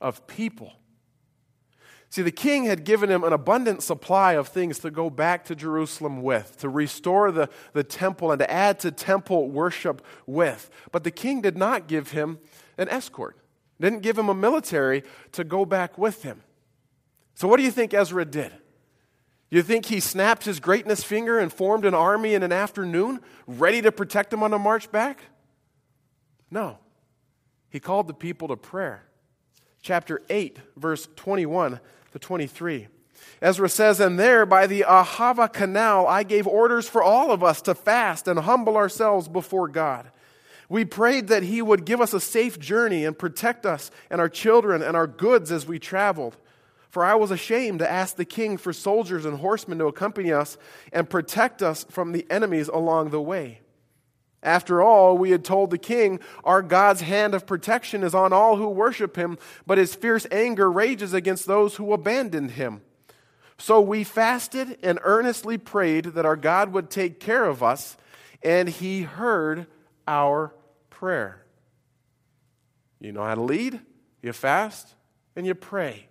of 0.00 0.26
people. 0.26 0.72
See, 2.10 2.22
the 2.22 2.30
king 2.30 2.66
had 2.66 2.84
given 2.84 3.10
him 3.10 3.24
an 3.24 3.32
abundant 3.32 3.82
supply 3.82 4.34
of 4.34 4.46
things 4.46 4.78
to 4.80 4.90
go 4.92 5.10
back 5.10 5.44
to 5.46 5.56
Jerusalem 5.56 6.22
with, 6.22 6.56
to 6.58 6.68
restore 6.68 7.32
the, 7.32 7.48
the 7.72 7.82
temple 7.82 8.30
and 8.30 8.38
to 8.38 8.48
add 8.48 8.78
to 8.80 8.92
temple 8.92 9.50
worship 9.50 10.00
with. 10.24 10.70
But 10.92 11.02
the 11.02 11.10
king 11.10 11.40
did 11.40 11.56
not 11.56 11.88
give 11.88 12.12
him 12.12 12.38
an 12.78 12.88
escort, 12.88 13.36
didn't 13.80 14.00
give 14.00 14.18
him 14.18 14.28
a 14.28 14.34
military 14.34 15.02
to 15.32 15.44
go 15.44 15.64
back 15.64 15.98
with 15.98 16.22
him. 16.22 16.42
So, 17.34 17.48
what 17.48 17.56
do 17.56 17.62
you 17.62 17.70
think 17.70 17.92
Ezra 17.92 18.24
did? 18.24 18.52
You 19.50 19.62
think 19.62 19.86
he 19.86 20.00
snapped 20.00 20.44
his 20.44 20.58
greatness 20.58 21.04
finger 21.04 21.38
and 21.38 21.52
formed 21.52 21.84
an 21.84 21.94
army 21.94 22.34
in 22.34 22.42
an 22.42 22.52
afternoon, 22.52 23.20
ready 23.46 23.82
to 23.82 23.92
protect 23.92 24.30
them 24.30 24.42
on 24.42 24.50
the 24.50 24.58
march 24.58 24.90
back? 24.90 25.20
No. 26.50 26.78
He 27.70 27.80
called 27.80 28.08
the 28.08 28.14
people 28.14 28.48
to 28.48 28.56
prayer. 28.56 29.04
Chapter 29.82 30.22
8, 30.30 30.58
verse 30.76 31.08
21 31.16 31.80
to 32.12 32.18
23. 32.18 32.88
Ezra 33.42 33.68
says, 33.68 34.00
And 34.00 34.18
there 34.18 34.46
by 34.46 34.66
the 34.66 34.84
Ahava 34.88 35.52
canal 35.52 36.06
I 36.06 36.22
gave 36.22 36.46
orders 36.46 36.88
for 36.88 37.02
all 37.02 37.30
of 37.30 37.44
us 37.44 37.60
to 37.62 37.74
fast 37.74 38.26
and 38.26 38.40
humble 38.40 38.76
ourselves 38.76 39.28
before 39.28 39.68
God. 39.68 40.10
We 40.68 40.84
prayed 40.84 41.28
that 41.28 41.42
He 41.42 41.60
would 41.60 41.84
give 41.84 42.00
us 42.00 42.12
a 42.12 42.20
safe 42.20 42.58
journey 42.58 43.04
and 43.04 43.18
protect 43.18 43.66
us 43.66 43.90
and 44.10 44.20
our 44.20 44.28
children 44.28 44.82
and 44.82 44.96
our 44.96 45.06
goods 45.06 45.52
as 45.52 45.66
we 45.66 45.78
traveled. 45.78 46.36
For 46.88 47.04
I 47.04 47.16
was 47.16 47.30
ashamed 47.30 47.80
to 47.80 47.90
ask 47.90 48.14
the 48.14 48.24
king 48.24 48.56
for 48.56 48.72
soldiers 48.72 49.24
and 49.24 49.38
horsemen 49.38 49.78
to 49.78 49.86
accompany 49.86 50.32
us 50.32 50.56
and 50.92 51.10
protect 51.10 51.60
us 51.62 51.84
from 51.90 52.12
the 52.12 52.24
enemies 52.30 52.68
along 52.68 53.10
the 53.10 53.20
way. 53.20 53.60
After 54.44 54.82
all, 54.82 55.16
we 55.16 55.30
had 55.30 55.44
told 55.44 55.70
the 55.70 55.78
king, 55.78 56.20
Our 56.44 56.62
God's 56.62 57.00
hand 57.00 57.34
of 57.34 57.46
protection 57.46 58.04
is 58.04 58.14
on 58.14 58.32
all 58.32 58.56
who 58.56 58.68
worship 58.68 59.16
him, 59.16 59.38
but 59.66 59.78
his 59.78 59.94
fierce 59.94 60.26
anger 60.30 60.70
rages 60.70 61.14
against 61.14 61.46
those 61.46 61.76
who 61.76 61.92
abandoned 61.92 62.52
him. 62.52 62.82
So 63.58 63.80
we 63.80 64.04
fasted 64.04 64.78
and 64.82 64.98
earnestly 65.02 65.58
prayed 65.58 66.04
that 66.06 66.26
our 66.26 66.36
God 66.36 66.72
would 66.72 66.90
take 66.90 67.20
care 67.20 67.44
of 67.44 67.62
us, 67.62 67.96
and 68.42 68.68
he 68.68 69.02
heard 69.02 69.66
our 70.06 70.54
prayer. 70.90 71.44
You 73.00 73.12
know 73.12 73.24
how 73.24 73.34
to 73.34 73.42
lead? 73.42 73.80
You 74.22 74.32
fast 74.32 74.94
and 75.36 75.46
you 75.46 75.54
pray. 75.54 76.08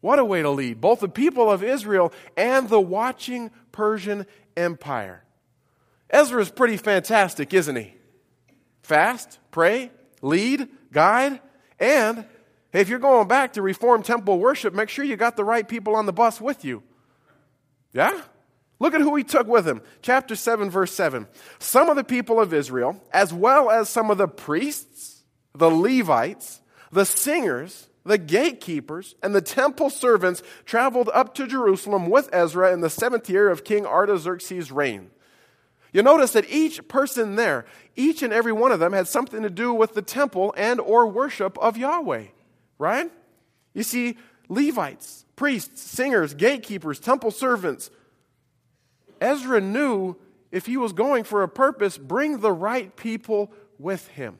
What 0.00 0.18
a 0.18 0.24
way 0.24 0.42
to 0.42 0.50
lead, 0.50 0.80
both 0.80 1.00
the 1.00 1.08
people 1.08 1.50
of 1.50 1.62
Israel 1.62 2.12
and 2.36 2.68
the 2.68 2.80
watching 2.80 3.50
Persian 3.72 4.26
Empire. 4.56 5.24
Ezra 6.10 6.40
is 6.40 6.50
pretty 6.50 6.76
fantastic, 6.76 7.52
isn't 7.52 7.76
he? 7.76 7.94
Fast, 8.82 9.38
pray, 9.50 9.90
lead, 10.22 10.68
guide, 10.92 11.40
and 11.78 12.24
if 12.72 12.88
you're 12.88 12.98
going 12.98 13.28
back 13.28 13.54
to 13.54 13.62
Reformed 13.62 14.04
temple 14.04 14.38
worship, 14.38 14.74
make 14.74 14.88
sure 14.88 15.04
you 15.04 15.16
got 15.16 15.36
the 15.36 15.44
right 15.44 15.66
people 15.66 15.94
on 15.96 16.06
the 16.06 16.12
bus 16.12 16.40
with 16.40 16.64
you. 16.64 16.82
Yeah? 17.92 18.20
Look 18.80 18.94
at 18.94 19.00
who 19.00 19.16
he 19.16 19.24
took 19.24 19.46
with 19.46 19.66
him. 19.66 19.82
Chapter 20.02 20.36
7, 20.36 20.70
verse 20.70 20.92
7. 20.92 21.26
Some 21.58 21.88
of 21.88 21.96
the 21.96 22.04
people 22.04 22.40
of 22.40 22.54
Israel, 22.54 23.02
as 23.12 23.32
well 23.32 23.70
as 23.70 23.88
some 23.88 24.10
of 24.10 24.18
the 24.18 24.28
priests, 24.28 25.24
the 25.54 25.70
Levites, 25.70 26.60
the 26.92 27.04
singers, 27.04 27.88
the 28.04 28.18
gatekeepers, 28.18 29.16
and 29.22 29.34
the 29.34 29.42
temple 29.42 29.90
servants 29.90 30.42
traveled 30.64 31.10
up 31.12 31.34
to 31.34 31.46
Jerusalem 31.46 32.08
with 32.08 32.28
Ezra 32.32 32.72
in 32.72 32.80
the 32.80 32.90
seventh 32.90 33.28
year 33.28 33.48
of 33.48 33.64
King 33.64 33.84
Artaxerxes' 33.84 34.70
reign. 34.70 35.10
You 35.92 36.02
notice 36.02 36.32
that 36.32 36.48
each 36.48 36.86
person 36.86 37.36
there, 37.36 37.64
each 37.96 38.22
and 38.22 38.32
every 38.32 38.52
one 38.52 38.72
of 38.72 38.80
them 38.80 38.92
had 38.92 39.08
something 39.08 39.42
to 39.42 39.50
do 39.50 39.72
with 39.72 39.94
the 39.94 40.02
temple 40.02 40.54
and 40.56 40.80
or 40.80 41.06
worship 41.06 41.58
of 41.58 41.76
Yahweh, 41.76 42.26
right? 42.78 43.10
You 43.74 43.82
see, 43.82 44.16
Levites, 44.48 45.24
priests, 45.36 45.82
singers, 45.82 46.34
gatekeepers, 46.34 47.00
temple 47.00 47.30
servants. 47.30 47.90
Ezra 49.20 49.60
knew 49.60 50.16
if 50.50 50.66
he 50.66 50.76
was 50.76 50.92
going 50.92 51.24
for 51.24 51.42
a 51.42 51.48
purpose, 51.48 51.98
bring 51.98 52.40
the 52.40 52.52
right 52.52 52.94
people 52.96 53.52
with 53.78 54.08
him. 54.08 54.38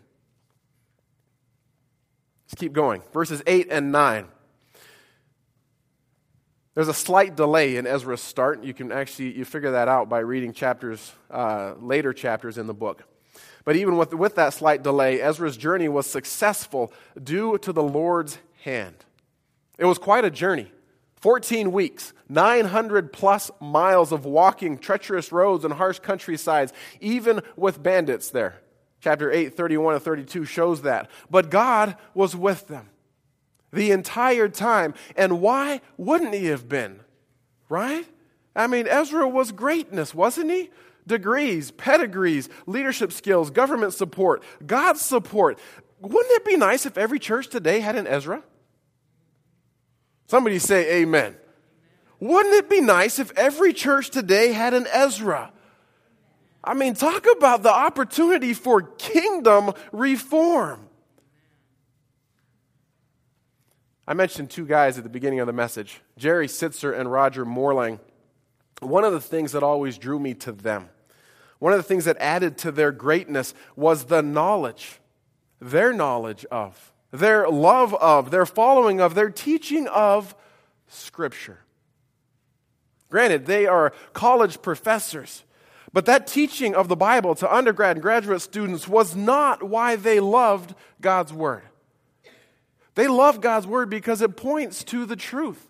Let's 2.47 2.61
keep 2.61 2.73
going. 2.73 3.03
Verses 3.13 3.43
8 3.47 3.69
and 3.71 3.93
9. 3.93 4.27
There's 6.75 6.89
a 6.89 6.95
slight 6.95 7.35
delay 7.35 7.77
in 7.77 7.87
Ezra's 7.87 8.23
start. 8.23 8.63
You 8.63 8.73
can 8.73 8.93
actually 8.93 9.37
you 9.37 9.45
figure 9.45 9.73
that 9.73 9.89
out 9.89 10.09
by 10.09 10.21
reading 10.21 10.53
chapters, 10.53 11.13
uh, 11.31 11.75
later 11.81 12.13
chapters 12.13 12.57
in 12.57 12.67
the 12.67 12.75
book. 12.75 13.03
But 13.65 13.77
even 13.77 13.97
with, 13.97 14.15
with 14.15 14.37
that 14.37 14.55
slight 14.55 14.83
delay, 14.83 15.21
Ezra's 15.21 15.57
journey 15.57 15.89
was 15.89 16.07
successful 16.07 16.93
due 17.23 17.59
to 17.59 17.73
the 17.73 17.83
Lord's 17.83 18.39
hand. 18.63 18.95
It 19.77 19.85
was 19.85 19.99
quite 19.99 20.25
a 20.25 20.31
journey. 20.31 20.73
14 21.21 21.73
weeks, 21.73 22.13
900 22.29 23.13
plus 23.13 23.51
miles 23.61 24.13
of 24.13 24.25
walking 24.25 24.79
treacherous 24.79 25.33
roads 25.33 25.65
and 25.65 25.75
harsh 25.75 25.99
countrysides, 25.99 26.73
even 27.01 27.41
with 27.57 27.83
bandits 27.83 28.31
there. 28.31 28.61
Chapter 29.01 29.31
8, 29.31 29.57
31 29.57 29.95
and 29.95 30.03
32 30.03 30.45
shows 30.45 30.83
that. 30.83 31.11
But 31.31 31.51
God 31.51 31.97
was 32.15 32.35
with 32.35 32.67
them 32.69 32.91
the 33.73 33.91
entire 33.91 34.49
time. 34.49 34.95
And 35.17 35.41
why 35.41 35.81
wouldn't 35.97 36.35
he 36.35 36.47
have 36.47 36.69
been? 36.69 37.01
Right? 37.69 38.07
I 38.57 38.67
mean, 38.67 38.87
Ezra 38.89 39.29
was 39.29 39.53
greatness, 39.53 40.15
wasn't 40.15 40.51
he? 40.51 40.71
Degrees, 41.07 41.71
pedigrees, 41.71 42.49
leadership 42.67 43.13
skills, 43.13 43.51
government 43.51 43.95
support, 43.95 44.43
God's 44.67 45.01
support. 45.01 45.59
Wouldn't 46.01 46.35
it 46.35 46.45
be 46.45 46.57
nice 46.57 46.87
if 46.87 46.99
every 46.99 47.19
church 47.19 47.49
today 47.49 47.81
had 47.81 47.97
an 47.97 48.07
Ezra? 48.07 48.43
Somebody 50.29 50.59
say 50.59 51.01
amen. 51.01 51.37
Wouldn't 52.21 52.55
it 52.55 52.69
be 52.69 52.81
nice 52.81 53.19
if 53.19 53.37
every 53.37 53.73
church 53.73 54.11
today 54.11 54.53
had 54.53 54.75
an 54.75 54.87
Ezra? 54.93 55.53
I 56.63 56.75
mean, 56.75 56.95
talk 56.95 57.27
about 57.37 57.63
the 57.63 57.73
opportunity 57.73 58.53
for 58.53 58.83
kingdom 58.83 59.73
reform. 59.91 60.89
I 64.07 64.15
mentioned 64.15 64.51
two 64.51 64.67
guys 64.67 64.99
at 64.99 65.05
the 65.05 65.11
beginning 65.11 65.41
of 65.41 65.47
the 65.47 65.53
message 65.53 66.01
Jerry 66.19 66.47
Sittser 66.47 66.99
and 66.99 67.11
Roger 67.11 67.47
Mohrlang. 67.47 67.99
One 68.81 69.05
of 69.05 69.13
the 69.13 69.21
things 69.21 69.53
that 69.53 69.63
always 69.63 69.99
drew 69.99 70.19
me 70.19 70.35
to 70.35 70.53
them, 70.53 70.91
one 71.59 71.73
of 71.73 71.79
the 71.79 71.83
things 71.83 72.05
that 72.05 72.17
added 72.19 72.59
to 72.59 72.71
their 72.71 72.93
greatness 72.93 73.55
was 73.77 74.05
the 74.05 74.23
knowledge, 74.23 75.01
their 75.59 75.93
knowledge 75.93 76.45
of, 76.51 76.93
their 77.11 77.49
love 77.49 77.95
of, 77.95 78.31
their 78.31 78.47
following 78.47 79.01
of, 79.01 79.15
their 79.15 79.31
teaching 79.31 79.87
of 79.89 80.35
Scripture. 80.89 81.61
Granted, 83.11 83.47
they 83.47 83.67
are 83.67 83.93
college 84.13 84.61
professors, 84.61 85.45
but 85.93 86.05
that 86.07 86.27
teaching 86.27 86.75
of 86.75 86.89
the 86.89 86.97
Bible 86.97 87.35
to 87.37 87.55
undergrad 87.55 87.97
and 87.97 88.03
graduate 88.03 88.43
students 88.43 88.87
was 88.87 89.17
not 89.17 89.63
why 89.63 89.97
they 89.97 90.21
loved 90.21 90.75
God's 91.01 91.33
Word. 91.33 91.63
They 92.99 93.07
love 93.07 93.41
God's 93.41 93.65
word 93.65 93.91
because 93.91 94.23
it 94.23 94.37
points 94.37 94.83
to 94.83 95.07
the 95.07 95.15
truth. 95.15 95.69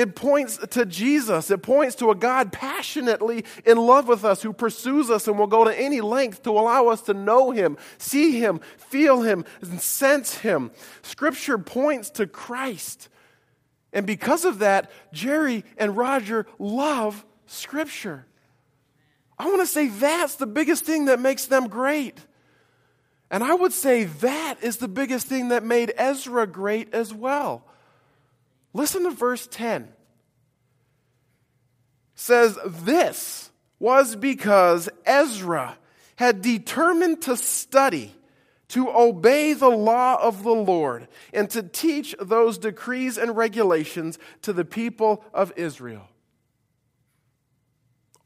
It 0.00 0.16
points 0.16 0.56
to 0.56 0.86
Jesus. 0.86 1.50
It 1.50 1.60
points 1.60 1.94
to 1.96 2.10
a 2.10 2.14
God 2.14 2.52
passionately 2.52 3.44
in 3.66 3.76
love 3.76 4.08
with 4.08 4.24
us 4.24 4.40
who 4.40 4.54
pursues 4.54 5.10
us 5.10 5.28
and 5.28 5.38
will 5.38 5.46
go 5.46 5.62
to 5.62 5.78
any 5.78 6.00
length 6.00 6.42
to 6.44 6.52
allow 6.52 6.86
us 6.86 7.02
to 7.02 7.12
know 7.12 7.50
Him, 7.50 7.76
see 7.98 8.40
Him, 8.40 8.60
feel 8.78 9.20
Him, 9.20 9.44
and 9.60 9.78
sense 9.78 10.38
Him. 10.38 10.70
Scripture 11.02 11.58
points 11.58 12.08
to 12.12 12.26
Christ. 12.26 13.10
And 13.92 14.06
because 14.06 14.46
of 14.46 14.60
that, 14.60 14.90
Jerry 15.12 15.66
and 15.76 15.94
Roger 15.94 16.46
love 16.58 17.22
Scripture. 17.44 18.24
I 19.38 19.48
want 19.48 19.60
to 19.60 19.66
say 19.66 19.88
that's 19.88 20.36
the 20.36 20.46
biggest 20.46 20.86
thing 20.86 21.04
that 21.04 21.20
makes 21.20 21.44
them 21.44 21.68
great. 21.68 22.18
And 23.30 23.44
I 23.44 23.52
would 23.52 23.74
say 23.74 24.04
that 24.04 24.62
is 24.62 24.78
the 24.78 24.88
biggest 24.88 25.26
thing 25.26 25.48
that 25.48 25.62
made 25.62 25.92
Ezra 25.98 26.46
great 26.46 26.94
as 26.94 27.12
well. 27.12 27.66
Listen 28.72 29.04
to 29.04 29.10
verse 29.10 29.48
10. 29.50 29.82
It 29.82 29.90
says 32.14 32.58
this 32.66 33.50
was 33.78 34.16
because 34.16 34.88
Ezra 35.04 35.76
had 36.16 36.42
determined 36.42 37.22
to 37.22 37.36
study 37.36 38.14
to 38.68 38.88
obey 38.90 39.52
the 39.52 39.68
law 39.68 40.16
of 40.22 40.44
the 40.44 40.52
Lord 40.52 41.08
and 41.32 41.50
to 41.50 41.62
teach 41.62 42.14
those 42.20 42.58
decrees 42.58 43.18
and 43.18 43.36
regulations 43.36 44.18
to 44.42 44.52
the 44.52 44.64
people 44.64 45.24
of 45.34 45.52
Israel 45.56 46.10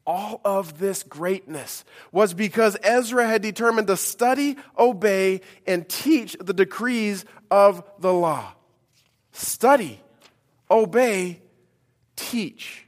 all 0.07 0.41
of 0.45 0.79
this 0.79 1.03
greatness 1.03 1.85
was 2.13 2.35
because 2.35 2.77
Ezra 2.83 3.27
had 3.27 3.43
determined 3.43 3.87
to 3.87 3.97
study, 3.97 4.57
obey, 4.79 5.41
and 5.67 5.89
teach 5.89 6.37
the 6.41 6.53
decrees 6.53 7.25
of 7.51 7.83
the 7.99 8.13
law. 8.13 8.53
Study, 9.33 10.01
obey, 10.75 11.41
teach. 12.17 12.87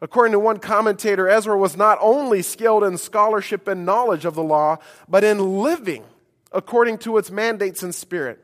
According 0.00 0.32
to 0.32 0.38
one 0.38 0.58
commentator, 0.58 1.28
Ezra 1.28 1.56
was 1.56 1.76
not 1.76 1.98
only 2.00 2.42
skilled 2.42 2.84
in 2.84 2.98
scholarship 2.98 3.66
and 3.66 3.86
knowledge 3.86 4.24
of 4.24 4.34
the 4.34 4.42
law, 4.42 4.78
but 5.08 5.24
in 5.24 5.60
living 5.62 6.04
according 6.52 6.98
to 6.98 7.16
its 7.18 7.30
mandates 7.30 7.82
and 7.82 7.94
spirit. 7.94 8.40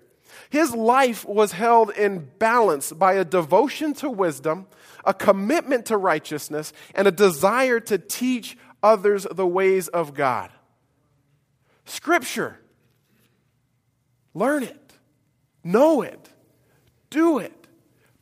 His 0.48 0.74
life 0.74 1.24
was 1.26 1.53
held 1.53 1.90
in 1.90 2.31
balance 2.38 2.92
by 2.92 3.12
a 3.14 3.24
devotion 3.24 3.94
to 3.94 4.11
wisdom 4.11 4.66
a 5.05 5.14
commitment 5.14 5.87
to 5.87 5.96
righteousness, 5.96 6.72
and 6.94 7.09
a 7.09 7.12
desire 7.12 7.81
to 7.81 7.98
teach 7.98 8.57
others 8.83 9.26
the 9.31 9.46
ways 9.46 9.88
of 9.88 10.14
God. 10.14 10.50
Scripture. 11.85 12.59
Learn 14.33 14.62
it, 14.62 14.92
know 15.64 16.03
it, 16.03 16.29
do 17.11 17.38
it, 17.38 17.60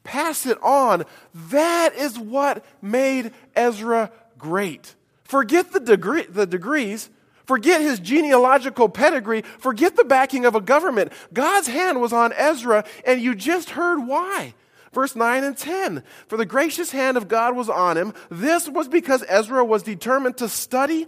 pass 0.09 0.47
it 0.47 0.61
on. 0.63 1.05
That 1.51 1.95
is 1.95 2.19
what 2.19 2.65
made 2.81 3.33
Ezra 3.55 4.11
great. 4.39 4.95
Forget 5.25 5.73
the, 5.73 5.81
degree, 5.81 6.23
the 6.23 6.47
degrees. 6.47 7.11
Forget 7.45 7.83
his 7.83 8.01
genealogical 8.01 8.89
pedigree. 8.89 9.43
Forget 9.59 9.97
the 9.97 10.05
backing 10.05 10.47
of 10.47 10.55
a 10.55 10.63
government. 10.63 11.13
God's 11.35 11.69
hand 11.69 12.01
was 12.01 12.15
on 12.15 12.33
Ezra, 12.33 12.85
and 13.07 13.21
you 13.21 13.35
just 13.35 13.71
heard 13.71 14.07
why. 14.07 14.55
Verse 14.95 15.15
9 15.15 15.45
and 15.45 15.57
10. 15.57 16.03
For 16.27 16.39
the 16.39 16.47
gracious 16.47 16.91
hand 16.91 17.19
of 17.19 17.29
God 17.29 17.55
was 17.55 17.69
on 17.69 17.99
him. 17.99 18.15
This 18.31 18.67
was 18.67 18.89
because 18.89 19.23
Ezra 19.29 19.63
was 19.63 19.83
determined 19.83 20.39
to 20.39 20.49
study 20.49 21.07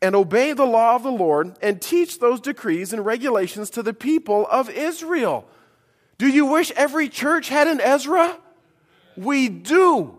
and 0.00 0.16
obey 0.16 0.54
the 0.54 0.64
law 0.64 0.96
of 0.96 1.02
the 1.02 1.12
Lord 1.12 1.54
and 1.60 1.82
teach 1.82 2.18
those 2.18 2.40
decrees 2.40 2.94
and 2.94 3.04
regulations 3.04 3.68
to 3.70 3.82
the 3.82 3.92
people 3.92 4.46
of 4.50 4.70
Israel. 4.70 5.46
Do 6.18 6.28
you 6.28 6.46
wish 6.46 6.70
every 6.72 7.08
church 7.08 7.48
had 7.48 7.68
an 7.68 7.80
Ezra? 7.80 8.38
We 9.16 9.48
do. 9.48 10.18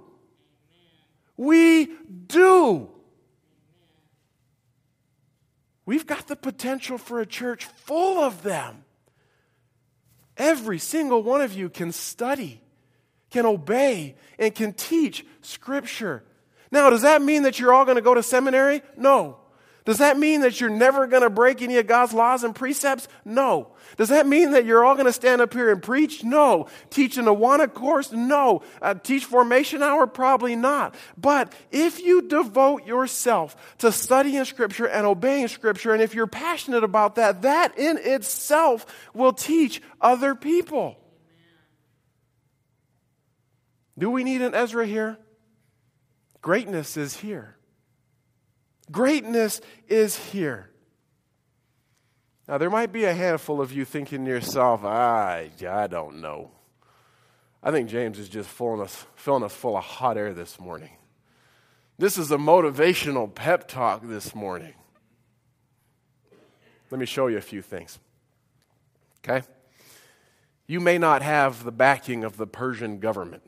We 1.37 1.89
do. 2.27 2.89
We've 5.85 6.05
got 6.05 6.27
the 6.27 6.35
potential 6.35 6.97
for 6.97 7.19
a 7.19 7.25
church 7.25 7.65
full 7.65 8.19
of 8.19 8.43
them. 8.43 8.85
Every 10.37 10.79
single 10.79 11.21
one 11.21 11.41
of 11.41 11.53
you 11.53 11.69
can 11.69 11.91
study, 11.91 12.61
can 13.29 13.45
obey, 13.45 14.15
and 14.39 14.53
can 14.55 14.73
teach 14.73 15.25
Scripture. 15.41 16.23
Now, 16.71 16.89
does 16.89 17.03
that 17.03 17.21
mean 17.21 17.43
that 17.43 17.59
you're 17.59 17.73
all 17.73 17.85
going 17.85 17.97
to 17.97 18.01
go 18.01 18.13
to 18.13 18.23
seminary? 18.23 18.81
No. 18.97 19.37
Does 19.85 19.97
that 19.97 20.17
mean 20.17 20.41
that 20.41 20.61
you're 20.61 20.69
never 20.69 21.07
going 21.07 21.23
to 21.23 21.29
break 21.29 21.61
any 21.61 21.77
of 21.77 21.87
God's 21.87 22.13
laws 22.13 22.45
and 22.45 22.55
precepts? 22.55 23.09
No. 23.25 23.73
Does 23.97 24.09
that 24.09 24.25
mean 24.25 24.51
that 24.51 24.63
you're 24.65 24.85
all 24.85 24.93
going 24.93 25.07
to 25.07 25.13
stand 25.13 25.41
up 25.41 25.53
here 25.53 25.71
and 25.71 25.83
preach? 25.83 26.23
No. 26.23 26.67
Teach 26.89 27.17
an 27.17 27.25
Awana 27.25 27.71
course? 27.71 28.13
No. 28.13 28.61
Uh, 28.81 28.93
teach 28.93 29.25
formation 29.25 29.83
hour? 29.83 30.07
Probably 30.07 30.55
not. 30.55 30.95
But 31.17 31.51
if 31.69 32.01
you 32.01 32.21
devote 32.21 32.85
yourself 32.87 33.75
to 33.79 33.91
studying 33.91 34.45
Scripture 34.45 34.87
and 34.87 35.05
obeying 35.05 35.49
Scripture, 35.49 35.91
and 35.91 36.01
if 36.01 36.15
you're 36.15 36.27
passionate 36.27 36.85
about 36.85 37.15
that, 37.15 37.41
that 37.41 37.77
in 37.77 37.97
itself 37.97 38.85
will 39.13 39.33
teach 39.33 39.81
other 39.99 40.33
people. 40.33 40.97
Do 43.97 44.09
we 44.09 44.23
need 44.23 44.41
an 44.41 44.55
Ezra 44.55 44.85
here? 44.85 45.17
Greatness 46.41 46.95
is 46.95 47.17
here. 47.17 47.57
Greatness 48.91 49.61
is 49.87 50.17
here. 50.17 50.69
Now, 52.47 52.57
there 52.57 52.69
might 52.69 52.91
be 52.91 53.05
a 53.05 53.13
handful 53.13 53.61
of 53.61 53.71
you 53.71 53.85
thinking 53.85 54.25
to 54.25 54.31
yourself, 54.31 54.83
I, 54.83 55.49
I 55.67 55.87
don't 55.87 56.21
know. 56.21 56.51
I 57.61 57.71
think 57.71 57.89
James 57.89 58.19
is 58.19 58.27
just 58.27 58.49
filling 58.49 58.81
us, 58.81 59.05
filling 59.15 59.43
us 59.43 59.53
full 59.53 59.77
of 59.77 59.83
hot 59.83 60.17
air 60.17 60.33
this 60.33 60.59
morning. 60.59 60.91
This 61.97 62.17
is 62.17 62.31
a 62.31 62.37
motivational 62.37 63.33
pep 63.33 63.67
talk 63.69 64.01
this 64.03 64.35
morning. 64.35 64.73
Let 66.91 66.99
me 66.99 67.05
show 67.05 67.27
you 67.27 67.37
a 67.37 67.41
few 67.41 67.61
things. 67.61 67.97
Okay? 69.23 69.47
You 70.67 70.81
may 70.81 70.97
not 70.97 71.21
have 71.21 71.63
the 71.63 71.71
backing 71.71 72.25
of 72.25 72.35
the 72.35 72.45
Persian 72.45 72.99
government. 72.99 73.43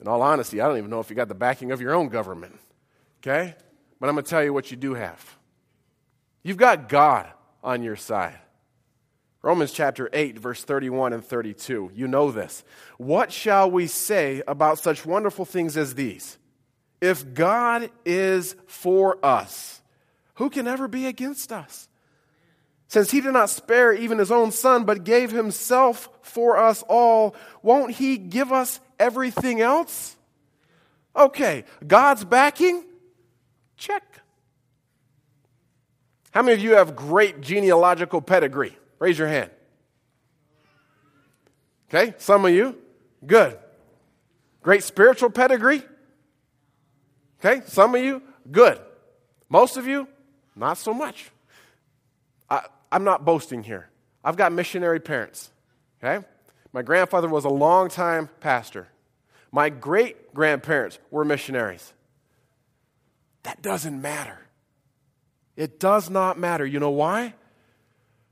In 0.00 0.06
all 0.06 0.22
honesty, 0.22 0.60
I 0.60 0.68
don't 0.68 0.78
even 0.78 0.90
know 0.90 1.00
if 1.00 1.10
you 1.10 1.16
got 1.16 1.28
the 1.28 1.34
backing 1.34 1.72
of 1.72 1.80
your 1.80 1.94
own 1.94 2.08
government. 2.08 2.58
Okay? 3.26 3.54
But 3.98 4.08
I'm 4.08 4.16
going 4.16 4.24
to 4.24 4.30
tell 4.30 4.44
you 4.44 4.52
what 4.52 4.70
you 4.70 4.76
do 4.76 4.94
have. 4.94 5.38
You've 6.42 6.58
got 6.58 6.90
God 6.90 7.26
on 7.62 7.82
your 7.82 7.96
side. 7.96 8.38
Romans 9.40 9.72
chapter 9.72 10.10
8, 10.12 10.38
verse 10.38 10.62
31 10.62 11.14
and 11.14 11.24
32. 11.24 11.90
You 11.94 12.06
know 12.06 12.30
this. 12.30 12.64
What 12.98 13.32
shall 13.32 13.70
we 13.70 13.86
say 13.86 14.42
about 14.46 14.78
such 14.78 15.06
wonderful 15.06 15.46
things 15.46 15.76
as 15.76 15.94
these? 15.94 16.36
If 17.00 17.34
God 17.34 17.90
is 18.04 18.56
for 18.66 19.18
us, 19.24 19.80
who 20.34 20.50
can 20.50 20.66
ever 20.66 20.86
be 20.86 21.06
against 21.06 21.50
us? 21.52 21.88
Since 22.88 23.10
he 23.10 23.22
did 23.22 23.32
not 23.32 23.50
spare 23.50 23.92
even 23.92 24.18
his 24.18 24.30
own 24.30 24.50
son, 24.50 24.84
but 24.84 25.04
gave 25.04 25.30
himself 25.30 26.08
for 26.20 26.58
us 26.58 26.82
all, 26.88 27.34
won't 27.62 27.92
he 27.92 28.18
give 28.18 28.52
us 28.52 28.80
everything 28.98 29.62
else? 29.62 30.16
Okay, 31.16 31.64
God's 31.86 32.24
backing? 32.24 32.84
Check. 33.76 34.02
How 36.30 36.42
many 36.42 36.54
of 36.54 36.60
you 36.60 36.72
have 36.72 36.96
great 36.96 37.40
genealogical 37.40 38.20
pedigree? 38.20 38.76
Raise 38.98 39.18
your 39.18 39.28
hand. 39.28 39.50
Okay, 41.88 42.14
some 42.18 42.44
of 42.44 42.50
you. 42.50 42.76
Good. 43.24 43.58
Great 44.62 44.82
spiritual 44.82 45.30
pedigree? 45.30 45.82
Okay, 47.38 47.62
some 47.66 47.94
of 47.94 48.02
you. 48.02 48.22
Good. 48.50 48.80
Most 49.48 49.76
of 49.76 49.86
you, 49.86 50.08
not 50.56 50.78
so 50.78 50.92
much. 50.92 51.30
I, 52.50 52.66
I'm 52.90 53.04
not 53.04 53.24
boasting 53.24 53.62
here. 53.62 53.90
I've 54.24 54.36
got 54.36 54.52
missionary 54.52 55.00
parents. 55.00 55.50
Okay? 56.02 56.24
My 56.72 56.82
grandfather 56.82 57.28
was 57.28 57.44
a 57.44 57.50
long-time 57.50 58.28
pastor. 58.40 58.88
My 59.52 59.68
great 59.68 60.34
grandparents 60.34 60.98
were 61.10 61.24
missionaries. 61.24 61.92
That 63.44 63.62
doesn't 63.62 64.00
matter. 64.00 64.38
It 65.56 65.78
does 65.78 66.10
not 66.10 66.38
matter. 66.38 66.66
You 66.66 66.80
know 66.80 66.90
why? 66.90 67.34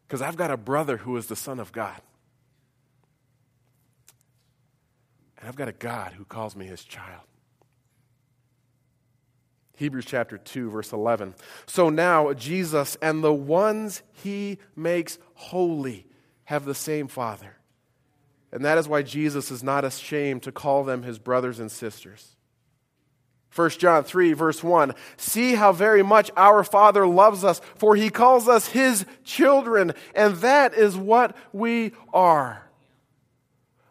Because 0.06 0.20
I've 0.20 0.36
got 0.36 0.50
a 0.50 0.56
brother 0.56 0.96
who 0.96 1.16
is 1.16 1.26
the 1.26 1.36
Son 1.36 1.60
of 1.60 1.72
God. 1.72 2.00
And 5.38 5.48
I've 5.48 5.56
got 5.56 5.68
a 5.68 5.72
God 5.72 6.12
who 6.12 6.24
calls 6.24 6.56
me 6.56 6.66
his 6.66 6.84
child. 6.84 7.22
Hebrews 9.76 10.04
chapter 10.06 10.38
2, 10.38 10.70
verse 10.70 10.92
11. 10.92 11.34
So 11.66 11.88
now 11.88 12.32
Jesus 12.34 12.96
and 13.02 13.24
the 13.24 13.32
ones 13.32 14.02
he 14.12 14.58
makes 14.76 15.18
holy 15.34 16.06
have 16.44 16.64
the 16.64 16.74
same 16.74 17.08
Father. 17.08 17.56
And 18.52 18.64
that 18.64 18.78
is 18.78 18.86
why 18.86 19.02
Jesus 19.02 19.50
is 19.50 19.62
not 19.62 19.84
ashamed 19.84 20.42
to 20.42 20.52
call 20.52 20.84
them 20.84 21.02
his 21.02 21.18
brothers 21.18 21.58
and 21.58 21.70
sisters. 21.70 22.36
1 23.54 23.70
John 23.70 24.04
3, 24.04 24.32
verse 24.32 24.62
1 24.62 24.94
See 25.16 25.54
how 25.54 25.72
very 25.72 26.02
much 26.02 26.30
our 26.36 26.64
Father 26.64 27.06
loves 27.06 27.44
us, 27.44 27.60
for 27.76 27.94
he 27.96 28.08
calls 28.08 28.48
us 28.48 28.68
his 28.68 29.04
children, 29.24 29.92
and 30.14 30.36
that 30.36 30.74
is 30.74 30.96
what 30.96 31.36
we 31.52 31.92
are. 32.12 32.62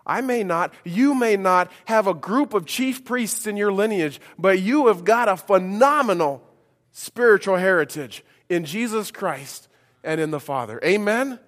I 0.05 0.21
may 0.21 0.43
not, 0.43 0.73
you 0.83 1.13
may 1.13 1.37
not 1.37 1.71
have 1.85 2.07
a 2.07 2.13
group 2.13 2.53
of 2.53 2.65
chief 2.65 3.05
priests 3.05 3.45
in 3.45 3.55
your 3.55 3.71
lineage, 3.71 4.19
but 4.37 4.59
you 4.59 4.87
have 4.87 5.03
got 5.03 5.29
a 5.29 5.37
phenomenal 5.37 6.43
spiritual 6.91 7.57
heritage 7.57 8.23
in 8.49 8.65
Jesus 8.65 9.11
Christ 9.11 9.67
and 10.03 10.19
in 10.19 10.31
the 10.31 10.39
Father. 10.39 10.79
Amen? 10.83 11.39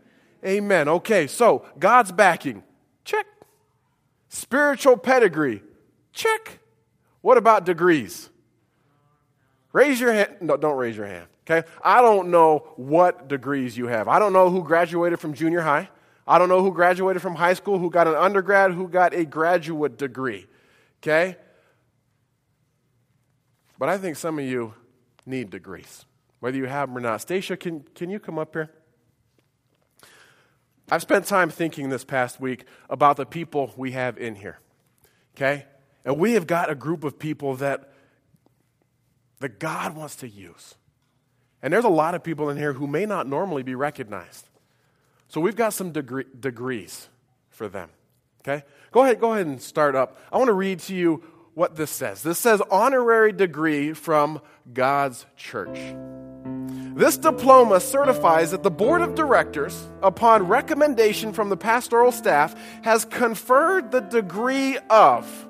Amen. 0.45 0.87
Okay, 0.87 1.25
so 1.25 1.65
God's 1.79 2.11
backing, 2.11 2.63
check. 3.03 3.25
Spiritual 4.29 4.97
pedigree, 4.97 5.63
check. 6.11 6.59
What 7.23 7.37
about 7.37 7.65
degrees? 7.65 8.29
Raise 9.71 9.97
your 9.97 10.11
hand. 10.11 10.35
No, 10.41 10.57
don't 10.57 10.75
raise 10.75 10.97
your 10.97 11.07
hand. 11.07 11.27
Okay? 11.49 11.65
I 11.81 12.01
don't 12.01 12.29
know 12.29 12.73
what 12.75 13.29
degrees 13.29 13.77
you 13.77 13.87
have. 13.87 14.09
I 14.09 14.19
don't 14.19 14.33
know 14.33 14.49
who 14.49 14.61
graduated 14.61 15.21
from 15.21 15.33
junior 15.33 15.61
high. 15.61 15.89
I 16.27 16.37
don't 16.37 16.49
know 16.49 16.61
who 16.61 16.73
graduated 16.73 17.21
from 17.21 17.35
high 17.35 17.53
school, 17.53 17.79
who 17.79 17.89
got 17.89 18.09
an 18.09 18.15
undergrad, 18.15 18.73
who 18.73 18.89
got 18.89 19.13
a 19.13 19.23
graduate 19.23 19.97
degree. 19.97 20.47
Okay? 21.01 21.37
But 23.79 23.87
I 23.87 23.97
think 23.97 24.17
some 24.17 24.37
of 24.37 24.43
you 24.43 24.73
need 25.25 25.49
degrees, 25.49 26.03
whether 26.41 26.57
you 26.57 26.65
have 26.65 26.89
them 26.89 26.97
or 26.97 27.01
not. 27.01 27.21
Stacia, 27.21 27.55
can, 27.55 27.85
can 27.95 28.09
you 28.09 28.19
come 28.19 28.37
up 28.37 28.53
here? 28.53 28.69
I've 30.91 31.01
spent 31.01 31.25
time 31.25 31.49
thinking 31.49 31.87
this 31.87 32.03
past 32.03 32.41
week 32.41 32.65
about 32.89 33.15
the 33.15 33.25
people 33.25 33.73
we 33.77 33.91
have 33.91 34.17
in 34.17 34.35
here. 34.35 34.59
Okay? 35.37 35.67
And 36.05 36.17
we 36.17 36.33
have 36.33 36.47
got 36.47 36.69
a 36.69 36.75
group 36.75 37.03
of 37.03 37.17
people 37.17 37.55
that, 37.57 37.89
that 39.39 39.59
God 39.59 39.95
wants 39.95 40.17
to 40.17 40.27
use. 40.27 40.75
And 41.61 41.71
there's 41.73 41.85
a 41.85 41.89
lot 41.89 42.13
of 42.13 42.23
people 42.23 42.49
in 42.49 42.57
here 42.57 42.73
who 42.73 42.87
may 42.87 43.05
not 43.05 43.27
normally 43.27 43.63
be 43.63 43.75
recognized. 43.75 44.49
So 45.29 45.39
we've 45.39 45.55
got 45.55 45.73
some 45.73 45.91
degree, 45.91 46.25
degrees 46.37 47.07
for 47.49 47.69
them. 47.69 47.89
Okay? 48.41 48.63
Go 48.91 49.03
ahead, 49.03 49.19
go 49.19 49.33
ahead 49.33 49.47
and 49.47 49.61
start 49.61 49.95
up. 49.95 50.17
I 50.31 50.37
want 50.37 50.49
to 50.49 50.53
read 50.53 50.79
to 50.81 50.95
you 50.95 51.23
what 51.53 51.75
this 51.75 51.89
says. 51.89 52.21
This 52.21 52.37
says 52.37 52.61
honorary 52.69 53.31
degree 53.31 53.93
from 53.93 54.41
God's 54.73 55.25
church. 55.37 55.79
This 56.95 57.17
diploma 57.17 57.79
certifies 57.79 58.51
that 58.51 58.61
the 58.61 58.69
board 58.69 59.01
of 59.01 59.15
directors, 59.15 59.87
upon 60.03 60.47
recommendation 60.47 61.33
from 61.33 61.49
the 61.49 61.57
pastoral 61.57 62.11
staff, 62.11 62.55
has 62.83 63.05
conferred 63.05 63.91
the 63.91 64.01
degree 64.01 64.77
of 64.89 65.47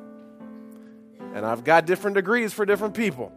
and 1.33 1.45
I've 1.45 1.63
got 1.63 1.85
different 1.85 2.15
degrees 2.15 2.53
for 2.53 2.65
different 2.65 2.93
people. 2.93 3.31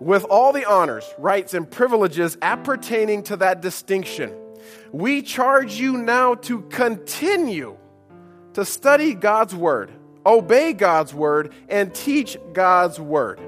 With 0.00 0.24
all 0.24 0.52
the 0.52 0.64
honors, 0.64 1.04
rights, 1.18 1.52
and 1.52 1.70
privileges 1.70 2.38
appertaining 2.40 3.24
to 3.24 3.36
that 3.36 3.60
distinction, 3.60 4.34
we 4.92 5.20
charge 5.20 5.74
you 5.74 5.98
now 5.98 6.36
to 6.36 6.62
continue 6.62 7.76
to 8.54 8.64
study 8.64 9.14
God's 9.14 9.54
Word, 9.54 9.92
obey 10.24 10.72
God's 10.72 11.12
Word, 11.12 11.52
and 11.68 11.94
teach 11.94 12.38
God's 12.54 12.98
Word. 12.98 13.40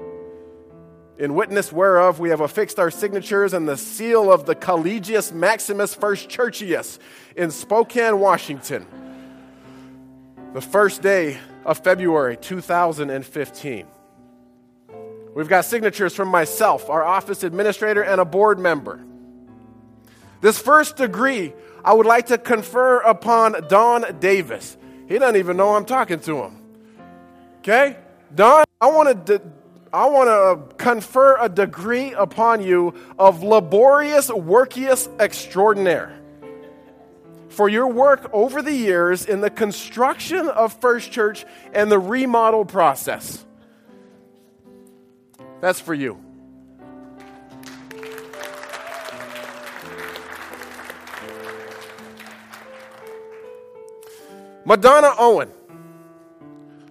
In 1.17 1.33
witness 1.33 1.71
whereof 1.71 2.19
we 2.19 2.29
have 2.29 2.41
affixed 2.41 2.77
our 2.77 2.91
signatures 2.91 3.53
and 3.53 3.67
the 3.67 3.77
seal 3.77 4.31
of 4.31 4.45
the 4.45 4.55
Collegius 4.55 5.31
Maximus 5.31 5.95
First 5.95 6.29
Churchius 6.29 6.99
in 7.35 7.49
Spokane, 7.49 8.19
Washington. 8.19 8.85
The 10.53 10.61
first 10.61 11.01
day 11.01 11.37
of 11.65 11.79
February 11.79 12.37
2015. 12.37 13.87
We've 15.35 15.47
got 15.47 15.65
signatures 15.65 16.13
from 16.13 16.27
myself, 16.27 16.89
our 16.89 17.03
office 17.03 17.43
administrator, 17.43 18.03
and 18.03 18.21
a 18.21 18.25
board 18.25 18.59
member. 18.59 19.03
This 20.41 20.59
first 20.59 20.97
degree, 20.97 21.53
I 21.83 21.93
would 21.93 22.05
like 22.05 22.27
to 22.27 22.37
confer 22.37 22.99
upon 22.99 23.67
Don 23.67 24.19
Davis. 24.19 24.77
He 25.07 25.17
doesn't 25.17 25.37
even 25.37 25.57
know 25.57 25.75
I'm 25.75 25.85
talking 25.85 26.19
to 26.21 26.43
him. 26.43 26.61
Okay? 27.59 27.97
Don, 28.35 28.65
I 28.79 28.87
want 28.87 29.25
to, 29.27 29.41
I 29.91 30.07
want 30.07 30.27
to 30.27 30.33
uh, 30.33 30.55
confer 30.75 31.37
a 31.39 31.49
degree 31.49 32.13
upon 32.13 32.61
you 32.61 32.93
of 33.17 33.41
laborious 33.41 34.29
workius 34.29 35.09
extraordinaire 35.19 36.13
for 37.53 37.69
your 37.69 37.87
work 37.87 38.29
over 38.33 38.61
the 38.61 38.73
years 38.73 39.25
in 39.25 39.41
the 39.41 39.49
construction 39.49 40.49
of 40.49 40.73
First 40.81 41.11
Church 41.11 41.45
and 41.71 41.91
the 41.91 41.99
remodel 41.99 42.65
process. 42.65 43.45
That's 45.61 45.79
for 45.79 45.93
you. 45.93 46.19
Madonna 54.65 55.11
Owen. 55.17 55.51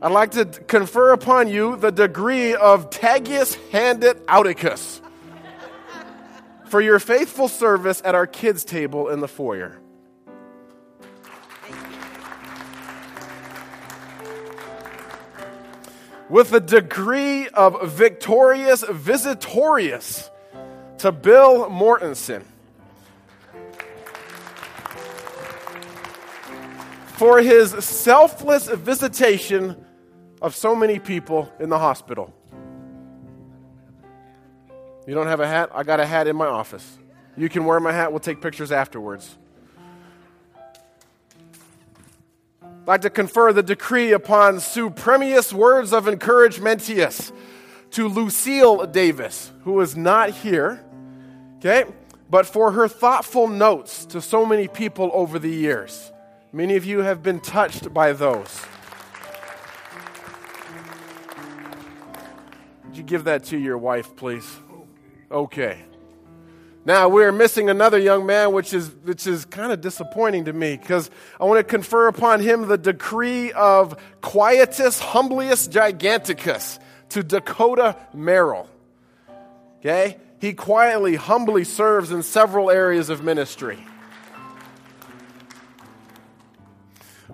I'd 0.01 0.13
like 0.13 0.33
to 0.33 0.45
confer 0.45 1.13
upon 1.13 1.49
you 1.49 1.77
the 1.77 1.91
degree 1.91 2.55
of 2.55 2.91
Tagius 2.91 3.57
Handit 3.71 4.15
Auticus 4.27 5.01
for 6.67 6.81
your 6.81 6.99
faithful 6.99 7.49
service 7.49 8.03
at 8.05 8.15
our 8.15 8.27
kids' 8.27 8.65
table 8.65 9.09
in 9.09 9.21
the 9.21 9.29
foyer. 9.29 9.79
With 16.33 16.49
the 16.49 16.61
degree 16.61 17.47
of 17.49 17.93
Victorious 17.93 18.83
Visitorius 18.83 20.30
to 20.97 21.12
Bill 21.12 21.68
Mortensen. 21.68 22.43
For 27.18 27.43
his 27.43 27.72
selfless 27.85 28.66
visitation 28.66 29.85
of 30.41 30.57
so 30.57 30.74
many 30.74 30.99
people 30.99 31.53
in 31.61 31.68
the 31.68 31.78
hospital. 31.78 32.33
You 35.07 35.14
don't 35.14 35.26
have 35.26 35.41
a 35.41 35.47
hat? 35.47 35.68
I 35.74 35.83
got 35.83 36.01
a 36.01 36.07
hat 36.07 36.28
in 36.28 36.37
my 36.37 36.47
office. 36.47 36.97
You 37.37 37.51
can 37.51 37.66
wear 37.66 37.78
my 37.78 37.93
hat. 37.93 38.11
We'll 38.11 38.20
take 38.20 38.41
pictures 38.41 38.72
afterwards. 38.72 39.37
I'd 42.83 42.89
like 42.89 43.01
to 43.03 43.11
confer 43.11 43.53
the 43.53 43.62
decree 43.62 44.11
upon 44.11 44.57
supremius 44.57 45.53
words 45.53 45.93
of 45.93 46.07
encouragementius 46.07 47.30
to 47.93 48.09
Lucille 48.09 48.87
Davis, 48.87 49.53
who 49.62 49.80
is 49.80 49.95
not 49.97 50.30
here, 50.30 50.85
okay, 51.59 51.85
but 52.28 52.45
for 52.45 52.72
her 52.72 52.89
thoughtful 52.89 53.47
notes 53.47 54.05
to 54.07 54.20
so 54.20 54.45
many 54.45 54.66
people 54.66 55.12
over 55.14 55.39
the 55.39 55.49
years. 55.49 56.11
Many 56.53 56.74
of 56.74 56.85
you 56.85 57.03
have 57.03 57.22
been 57.22 57.39
touched 57.39 57.95
by 57.95 58.12
those. 58.14 58.61
Would 62.87 62.97
you 62.97 63.05
give 63.05 63.22
that 63.24 63.45
to 63.45 63.57
your 63.57 63.78
wife, 63.78 64.16
please? 64.16 64.57
Okay. 65.30 65.85
Now 66.85 67.09
we're 67.09 67.30
missing 67.30 67.70
another 67.70 67.99
young 67.99 68.26
man, 68.26 68.53
which 68.53 68.74
is 68.74 68.91
which 69.05 69.26
is 69.26 69.45
kind 69.45 69.72
of 69.72 69.80
disappointing 69.80 70.47
to 70.47 70.53
me 70.53 70.76
because 70.76 71.11
I 71.41 71.45
want 71.45 71.59
to 71.59 71.64
confer 71.64 72.09
upon 72.09 72.41
him 72.41 72.66
the 72.66 72.78
decree 72.78 73.53
of 73.53 73.97
quietus 74.20 75.01
humblius 75.01 75.68
giganticus 75.68 76.80
to 77.11 77.22
Dakota 77.22 77.97
Merrill. 78.12 78.68
Okay, 79.78 80.18
he 80.41 80.55
quietly, 80.55 81.14
humbly 81.14 81.64
serves 81.64 82.11
in 82.11 82.22
several 82.22 82.70
areas 82.70 83.11
of 83.11 83.22
ministry. 83.22 83.85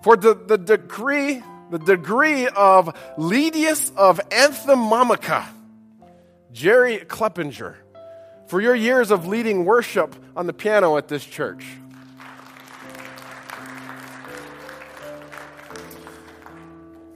For 0.02 0.16
the, 0.16 0.34
the 0.34 0.58
decree 0.58 1.42
the 1.70 1.78
degree 1.78 2.48
of 2.48 2.94
Leadius 3.18 3.92
of 3.96 4.20
Anthemomica, 4.30 5.46
Jerry 6.52 6.98
Kleppinger, 6.98 7.74
for 8.48 8.60
your 8.60 8.74
years 8.74 9.10
of 9.10 9.26
leading 9.26 9.64
worship 9.64 10.16
on 10.34 10.46
the 10.46 10.52
piano 10.52 10.96
at 10.96 11.08
this 11.08 11.24
church. 11.24 11.64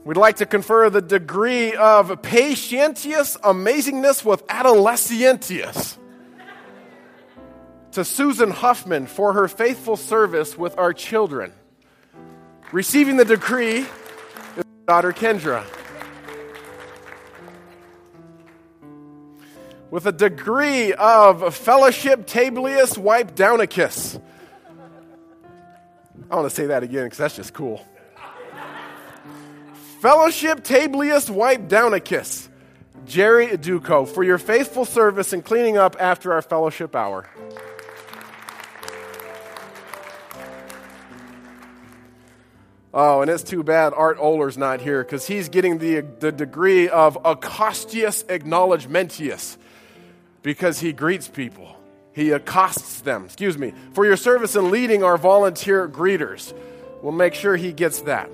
We'd 0.05 0.17
like 0.17 0.37
to 0.37 0.45
confer 0.45 0.89
the 0.89 1.01
degree 1.01 1.75
of 1.75 2.21
patientious 2.21 3.37
amazingness 3.37 4.23
with 4.23 4.45
adolescentius 4.47 5.97
to 7.93 8.03
Susan 8.03 8.51
Huffman 8.51 9.07
for 9.07 9.33
her 9.33 9.47
faithful 9.47 9.95
service 9.95 10.57
with 10.57 10.77
our 10.77 10.93
children. 10.93 11.53
Receiving 12.71 13.17
the 13.17 13.25
decree 13.25 13.85
is 14.57 14.63
daughter 14.87 15.13
Kendra. 15.13 15.63
With 19.93 20.07
a 20.07 20.11
degree 20.11 20.91
of 20.93 21.53
fellowship 21.53 22.25
tablius 22.25 22.97
wipe 22.97 23.35
downicus. 23.35 24.19
I 26.31 26.35
want 26.35 26.49
to 26.49 26.55
say 26.55 26.65
that 26.65 26.81
again 26.81 27.03
because 27.03 27.19
that's 27.19 27.35
just 27.35 27.53
cool. 27.53 27.85
fellowship 30.01 30.63
tablius 30.63 31.29
wipe 31.29 31.67
downicus. 31.67 32.49
Jerry 33.05 33.55
Duco, 33.55 34.05
for 34.05 34.23
your 34.23 34.39
faithful 34.39 34.85
service 34.85 35.31
in 35.31 35.43
cleaning 35.43 35.77
up 35.77 35.95
after 35.99 36.33
our 36.33 36.41
fellowship 36.41 36.95
hour. 36.95 37.29
Oh, 42.95 43.21
and 43.21 43.29
it's 43.29 43.43
too 43.43 43.61
bad 43.61 43.93
Art 43.95 44.17
Oler's 44.19 44.57
not 44.57 44.81
here 44.81 45.03
because 45.03 45.27
he's 45.27 45.49
getting 45.49 45.77
the, 45.77 46.01
the 46.01 46.31
degree 46.31 46.89
of 46.89 47.21
Acostius 47.21 48.25
acknowledgementius 48.25 49.57
because 50.43 50.79
he 50.79 50.93
greets 50.93 51.27
people. 51.27 51.75
He 52.11 52.29
accosts 52.31 53.01
them. 53.01 53.25
Excuse 53.25 53.57
me. 53.57 53.73
For 53.93 54.05
your 54.05 54.17
service 54.17 54.55
in 54.55 54.69
leading 54.69 55.03
our 55.03 55.17
volunteer 55.17 55.89
greeters. 55.89 56.53
We'll 57.01 57.11
make 57.11 57.33
sure 57.33 57.55
he 57.55 57.73
gets 57.73 58.01
that. 58.01 58.29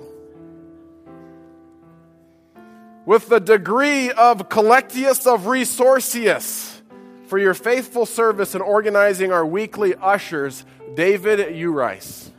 With 3.06 3.28
the 3.28 3.40
degree 3.40 4.10
of 4.10 4.48
collectius 4.48 5.26
of 5.26 5.46
resourcius 5.46 6.82
for 7.26 7.38
your 7.38 7.54
faithful 7.54 8.04
service 8.06 8.54
in 8.54 8.60
organizing 8.60 9.32
our 9.32 9.46
weekly 9.46 9.94
ushers, 9.94 10.64
David 10.94 11.56
Urice. 11.56 12.29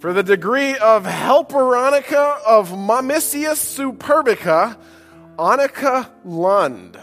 For 0.00 0.14
the 0.14 0.22
degree 0.22 0.78
of 0.78 1.04
Helperonica 1.04 2.40
of 2.46 2.70
Mamisius 2.70 3.60
Superbica, 3.60 4.78
Annika 5.36 6.08
Lund. 6.24 6.98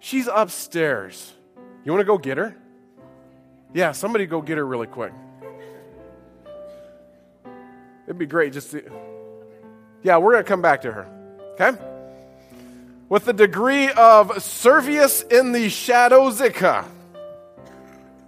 She's 0.00 0.26
upstairs. 0.26 1.32
You 1.84 1.92
want 1.92 2.00
to 2.00 2.06
go 2.06 2.18
get 2.18 2.38
her? 2.38 2.56
Yeah, 3.72 3.92
somebody 3.92 4.26
go 4.26 4.42
get 4.42 4.58
her 4.58 4.66
really 4.66 4.88
quick. 4.88 5.12
It'd 8.06 8.18
be 8.18 8.26
great 8.26 8.52
just 8.52 8.72
to. 8.72 8.82
Yeah, 10.02 10.16
we're 10.16 10.32
going 10.32 10.44
to 10.44 10.48
come 10.48 10.62
back 10.62 10.82
to 10.82 10.90
her. 10.90 11.06
Okay? 11.52 11.78
With 13.08 13.26
the 13.26 13.32
degree 13.32 13.90
of 13.90 14.42
Servius 14.42 15.22
in 15.22 15.52
the 15.52 15.66
Shadowsica. 15.66 16.84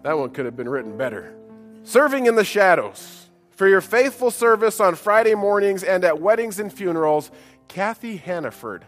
That 0.04 0.16
one 0.16 0.30
could 0.30 0.44
have 0.44 0.56
been 0.56 0.68
written 0.68 0.96
better. 0.96 1.34
Serving 1.82 2.26
in 2.26 2.34
the 2.34 2.44
shadows. 2.44 3.28
For 3.50 3.68
your 3.68 3.80
faithful 3.80 4.30
service 4.30 4.80
on 4.80 4.94
Friday 4.94 5.34
mornings 5.34 5.82
and 5.82 6.04
at 6.04 6.20
weddings 6.20 6.58
and 6.58 6.72
funerals, 6.72 7.30
Kathy 7.68 8.16
Hannaford. 8.16 8.84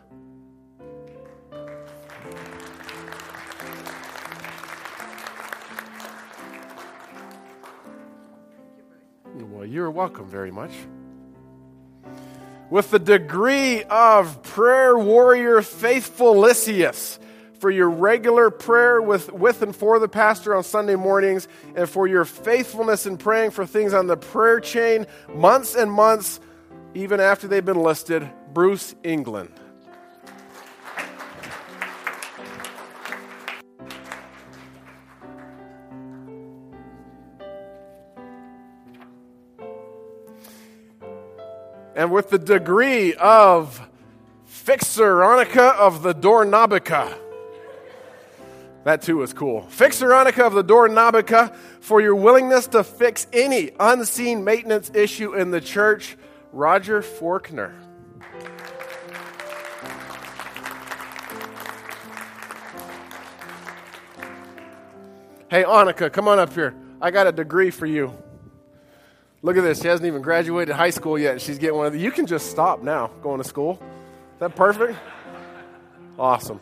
Well, 9.62 9.66
you're 9.66 9.90
welcome 9.90 10.28
very 10.28 10.50
much. 10.50 10.72
With 12.68 12.90
the 12.90 12.98
degree 12.98 13.84
of 13.84 14.42
prayer 14.42 14.98
warrior 14.98 15.62
faithful 15.62 16.36
Lysias 16.36 17.20
for 17.62 17.70
your 17.70 17.88
regular 17.88 18.50
prayer 18.50 19.00
with, 19.00 19.32
with 19.32 19.62
and 19.62 19.74
for 19.74 20.00
the 20.00 20.08
pastor 20.08 20.52
on 20.52 20.64
Sunday 20.64 20.96
mornings, 20.96 21.46
and 21.76 21.88
for 21.88 22.08
your 22.08 22.24
faithfulness 22.24 23.06
in 23.06 23.16
praying 23.16 23.52
for 23.52 23.64
things 23.64 23.94
on 23.94 24.08
the 24.08 24.16
prayer 24.16 24.58
chain 24.58 25.06
months 25.32 25.76
and 25.76 25.88
months, 25.92 26.40
even 26.92 27.20
after 27.20 27.46
they've 27.46 27.64
been 27.64 27.80
listed. 27.80 28.28
Bruce 28.52 28.96
England. 29.04 29.52
And 41.94 42.10
with 42.10 42.30
the 42.30 42.40
degree 42.40 43.14
of 43.14 43.88
Fixer 44.46 45.20
Anica 45.20 45.76
of 45.76 46.02
the 46.02 46.12
Dornabica 46.12 47.21
That 48.84 49.02
too 49.02 49.18
was 49.18 49.32
cool. 49.32 49.62
Fixer 49.68 50.08
Annika 50.08 50.46
of 50.46 50.54
the 50.54 50.62
Door 50.62 50.88
Nabica 50.88 51.54
for 51.80 52.00
your 52.00 52.16
willingness 52.16 52.66
to 52.68 52.82
fix 52.82 53.26
any 53.32 53.70
unseen 53.78 54.42
maintenance 54.42 54.90
issue 54.92 55.34
in 55.34 55.50
the 55.50 55.60
church. 55.60 56.16
Roger 56.52 57.00
Forkner. 57.00 57.72
Hey, 65.48 65.64
Annika, 65.64 66.10
come 66.12 66.28
on 66.28 66.38
up 66.38 66.52
here. 66.54 66.74
I 67.00 67.10
got 67.10 67.26
a 67.26 67.32
degree 67.32 67.70
for 67.70 67.86
you. 67.86 68.16
Look 69.42 69.56
at 69.56 69.62
this. 69.62 69.82
She 69.82 69.88
hasn't 69.88 70.06
even 70.06 70.22
graduated 70.22 70.74
high 70.74 70.90
school 70.90 71.18
yet. 71.18 71.40
She's 71.40 71.58
getting 71.58 71.76
one 71.76 71.86
of 71.86 71.92
the. 71.92 71.98
You 71.98 72.10
can 72.10 72.26
just 72.26 72.50
stop 72.50 72.82
now 72.82 73.08
going 73.22 73.42
to 73.42 73.46
school. 73.46 73.72
Is 73.74 74.40
that 74.40 74.56
perfect? 74.56 74.98
Awesome. 76.18 76.60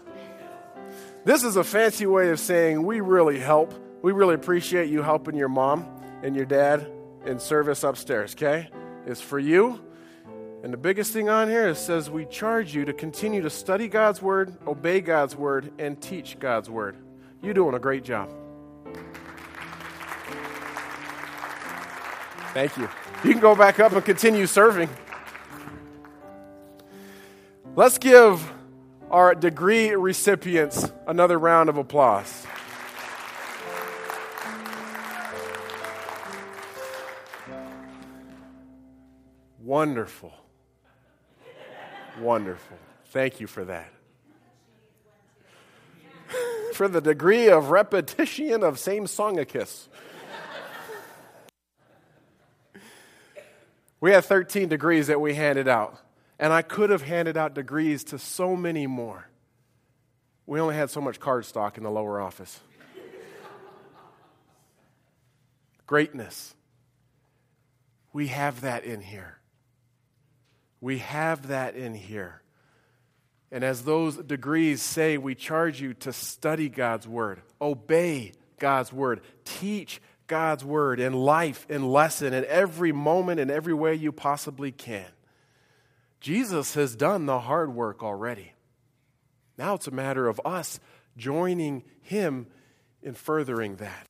This 1.22 1.44
is 1.44 1.56
a 1.56 1.64
fancy 1.64 2.06
way 2.06 2.30
of 2.30 2.40
saying 2.40 2.82
we 2.82 3.00
really 3.00 3.38
help. 3.38 3.74
We 4.02 4.12
really 4.12 4.34
appreciate 4.34 4.88
you 4.88 5.02
helping 5.02 5.36
your 5.36 5.50
mom 5.50 5.86
and 6.22 6.34
your 6.34 6.46
dad 6.46 6.90
in 7.26 7.38
service 7.38 7.84
upstairs, 7.84 8.34
okay? 8.34 8.70
It's 9.06 9.20
for 9.20 9.38
you. 9.38 9.80
And 10.62 10.72
the 10.72 10.78
biggest 10.78 11.12
thing 11.12 11.28
on 11.28 11.48
here 11.48 11.68
is 11.68 11.78
says 11.78 12.10
we 12.10 12.24
charge 12.24 12.74
you 12.74 12.86
to 12.86 12.94
continue 12.94 13.42
to 13.42 13.50
study 13.50 13.86
God's 13.88 14.22
word, 14.22 14.56
obey 14.66 15.02
God's 15.02 15.36
word, 15.36 15.72
and 15.78 16.00
teach 16.00 16.38
God's 16.38 16.70
word. 16.70 16.96
You're 17.42 17.54
doing 17.54 17.74
a 17.74 17.78
great 17.78 18.04
job. 18.04 18.32
Thank 22.54 22.76
you. 22.78 22.88
You 23.24 23.32
can 23.32 23.40
go 23.40 23.54
back 23.54 23.78
up 23.78 23.92
and 23.92 24.04
continue 24.04 24.46
serving. 24.46 24.88
Let's 27.76 27.98
give 27.98 28.42
our 29.10 29.34
degree 29.34 29.90
recipients 29.90 30.92
another 31.06 31.38
round 31.38 31.68
of 31.68 31.76
applause. 31.76 32.46
Wonderful. 39.62 40.32
Wonderful. 42.20 42.76
Thank 43.06 43.40
you 43.40 43.46
for 43.46 43.64
that. 43.64 43.92
for 46.74 46.88
the 46.88 47.00
degree 47.00 47.48
of 47.48 47.70
repetition 47.70 48.62
of 48.62 48.78
same 48.78 49.06
song 49.06 49.38
a 49.38 49.44
kiss. 49.44 49.88
we 54.00 54.12
had 54.12 54.24
13 54.24 54.68
degrees 54.68 55.08
that 55.08 55.20
we 55.20 55.34
handed 55.34 55.68
out. 55.68 55.98
And 56.40 56.54
I 56.54 56.62
could 56.62 56.88
have 56.88 57.02
handed 57.02 57.36
out 57.36 57.54
degrees 57.54 58.02
to 58.04 58.18
so 58.18 58.56
many 58.56 58.86
more. 58.86 59.28
We 60.46 60.58
only 60.58 60.74
had 60.74 60.88
so 60.88 61.02
much 61.02 61.20
card 61.20 61.44
stock 61.44 61.76
in 61.76 61.84
the 61.84 61.90
lower 61.90 62.18
office. 62.18 62.58
Greatness. 65.86 66.54
We 68.14 68.28
have 68.28 68.62
that 68.62 68.84
in 68.84 69.02
here. 69.02 69.36
We 70.80 70.98
have 70.98 71.48
that 71.48 71.76
in 71.76 71.92
here. 71.92 72.40
And 73.52 73.62
as 73.62 73.82
those 73.82 74.16
degrees 74.16 74.80
say, 74.80 75.18
we 75.18 75.34
charge 75.34 75.78
you 75.78 75.92
to 75.94 76.12
study 76.12 76.70
God's 76.70 77.06
Word, 77.06 77.42
obey 77.60 78.32
God's 78.58 78.94
Word, 78.94 79.20
teach 79.44 80.00
God's 80.26 80.64
Word 80.64 81.00
in 81.00 81.12
life, 81.12 81.66
in 81.68 81.86
lesson, 81.86 82.32
in 82.32 82.46
every 82.46 82.92
moment, 82.92 83.40
in 83.40 83.50
every 83.50 83.74
way 83.74 83.94
you 83.94 84.10
possibly 84.10 84.72
can. 84.72 85.04
Jesus 86.20 86.74
has 86.74 86.94
done 86.94 87.26
the 87.26 87.40
hard 87.40 87.74
work 87.74 88.02
already. 88.02 88.52
Now 89.56 89.74
it's 89.74 89.86
a 89.86 89.92
matter 89.92 90.28
of 90.28 90.40
us 90.44 90.78
joining 91.16 91.82
him 92.00 92.46
in 93.02 93.14
furthering 93.14 93.76
that. 93.76 94.06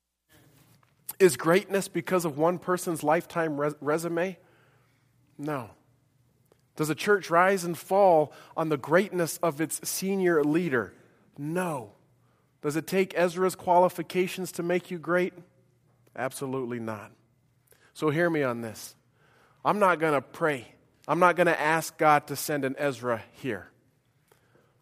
Is 1.19 1.37
greatness 1.37 1.87
because 1.87 2.25
of 2.25 2.37
one 2.37 2.57
person's 2.57 3.03
lifetime 3.03 3.59
res- 3.59 3.75
resume? 3.79 4.37
No. 5.37 5.69
Does 6.75 6.89
a 6.89 6.95
church 6.95 7.29
rise 7.29 7.63
and 7.63 7.77
fall 7.77 8.33
on 8.57 8.69
the 8.69 8.77
greatness 8.77 9.37
of 9.37 9.61
its 9.61 9.87
senior 9.87 10.43
leader? 10.43 10.93
No. 11.37 11.93
Does 12.61 12.75
it 12.75 12.87
take 12.87 13.13
Ezra's 13.15 13.55
qualifications 13.55 14.51
to 14.53 14.63
make 14.63 14.91
you 14.91 14.97
great? 14.97 15.33
Absolutely 16.15 16.79
not. 16.79 17.11
So 17.93 18.09
hear 18.09 18.29
me 18.29 18.43
on 18.43 18.61
this. 18.61 18.95
I'm 19.63 19.79
not 19.79 19.99
going 19.99 20.13
to 20.13 20.21
pray 20.21 20.67
I'm 21.07 21.19
not 21.19 21.35
going 21.35 21.47
to 21.47 21.59
ask 21.59 21.97
God 21.97 22.27
to 22.27 22.35
send 22.35 22.63
an 22.63 22.75
Ezra 22.77 23.23
here. 23.33 23.69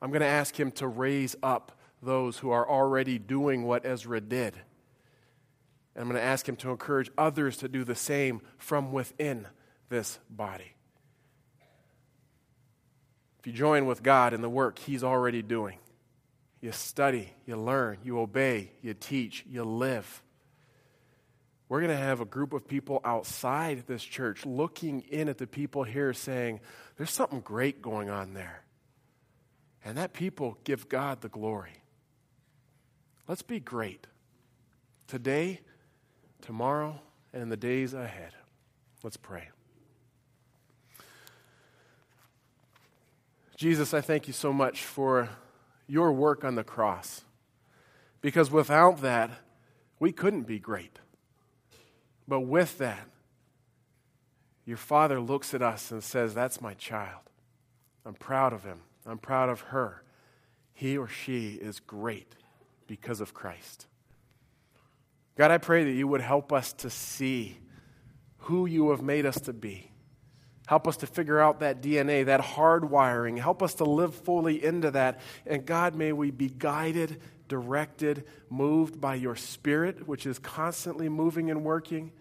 I'm 0.01 0.11
going 0.11 0.21
to 0.21 0.27
ask 0.27 0.57
him 0.57 0.71
to 0.73 0.87
raise 0.87 1.35
up 1.41 1.77
those 2.01 2.37
who 2.37 2.51
are 2.51 2.67
already 2.69 3.19
doing 3.19 3.63
what 3.63 3.85
Ezra 3.85 4.21
did. 4.21 4.53
And 5.95 6.03
I'm 6.03 6.07
going 6.09 6.21
to 6.21 6.25
ask 6.25 6.47
him 6.47 6.55
to 6.57 6.71
encourage 6.71 7.09
others 7.17 7.57
to 7.57 7.67
do 7.67 7.83
the 7.83 7.95
same 7.95 8.41
from 8.57 8.91
within 8.91 9.47
this 9.89 10.19
body. 10.29 10.75
If 13.39 13.47
you 13.47 13.53
join 13.53 13.85
with 13.85 14.03
God 14.03 14.33
in 14.33 14.41
the 14.41 14.49
work 14.49 14.79
he's 14.79 15.03
already 15.03 15.41
doing, 15.41 15.79
you 16.61 16.73
study, 16.73 17.33
you 17.45 17.55
learn, 17.55 17.99
you 18.03 18.19
obey, 18.19 18.71
you 18.81 18.93
teach, 18.93 19.45
you 19.49 19.63
live 19.63 20.21
we're 21.69 21.81
going 21.81 21.95
to 21.95 22.03
have 22.03 22.19
a 22.19 22.25
group 22.25 22.51
of 22.51 22.67
people 22.67 22.99
outside 23.05 23.83
this 23.85 24.03
church 24.03 24.43
looking 24.45 25.01
in 25.01 25.29
at 25.29 25.37
the 25.37 25.47
people 25.47 25.83
here 25.83 26.13
saying, 26.13 26.59
there's 26.97 27.11
something 27.11 27.41
great 27.41 27.81
going 27.81 28.09
on 28.09 28.33
there. 28.33 28.63
And 29.85 29.97
that 29.97 30.11
people 30.11 30.57
give 30.63 30.89
God 30.89 31.21
the 31.21 31.29
glory. 31.29 31.83
Let's 33.27 33.43
be 33.43 33.59
great 33.59 34.07
today, 35.07 35.61
tomorrow, 36.41 36.99
and 37.31 37.43
in 37.43 37.49
the 37.49 37.57
days 37.57 37.93
ahead. 37.93 38.33
Let's 39.03 39.17
pray. 39.17 39.49
Jesus, 43.55 43.93
I 43.93 44.01
thank 44.01 44.25
you 44.25 44.33
so 44.33 44.51
much 44.51 44.83
for 44.83 45.29
your 45.85 46.11
work 46.13 46.43
on 46.43 46.55
the 46.55 46.63
cross. 46.63 47.21
Because 48.21 48.49
without 48.49 49.01
that, 49.01 49.29
we 49.99 50.11
couldn't 50.11 50.43
be 50.43 50.59
great. 50.59 50.97
But 52.29 52.41
with 52.41 52.77
that, 52.77 53.07
your 54.63 54.77
father 54.77 55.19
looks 55.19 55.55
at 55.55 55.63
us 55.63 55.89
and 55.89 56.03
says, 56.03 56.35
That's 56.35 56.61
my 56.61 56.75
child. 56.75 57.21
I'm 58.05 58.13
proud 58.13 58.53
of 58.53 58.63
him. 58.63 58.81
I'm 59.03 59.17
proud 59.17 59.49
of 59.49 59.61
her. 59.61 60.03
He 60.73 60.95
or 60.95 61.07
she 61.07 61.53
is 61.55 61.79
great 61.79 62.35
because 62.85 63.19
of 63.19 63.33
Christ. 63.33 63.87
God, 65.35 65.49
I 65.49 65.57
pray 65.57 65.83
that 65.85 65.91
you 65.91 66.07
would 66.07 66.21
help 66.21 66.53
us 66.53 66.71
to 66.73 66.89
see 66.91 67.57
who 68.37 68.67
you 68.67 68.91
have 68.91 69.01
made 69.01 69.25
us 69.25 69.41
to 69.41 69.53
be. 69.53 69.91
Help 70.67 70.87
us 70.87 70.97
to 70.97 71.07
figure 71.07 71.39
out 71.39 71.61
that 71.61 71.81
DNA, 71.81 72.25
that 72.25 72.41
hardwiring. 72.41 73.39
Help 73.39 73.63
us 73.63 73.73
to 73.75 73.85
live 73.85 74.13
fully 74.13 74.63
into 74.63 74.91
that. 74.91 75.19
And 75.47 75.65
God, 75.65 75.95
may 75.95 76.13
we 76.13 76.29
be 76.29 76.47
guided, 76.47 77.19
directed, 77.47 78.25
moved 78.51 79.01
by 79.01 79.15
your 79.15 79.35
Spirit, 79.35 80.07
which 80.07 80.27
is 80.27 80.37
constantly 80.37 81.09
moving 81.09 81.49
and 81.49 81.63
working. 81.63 82.11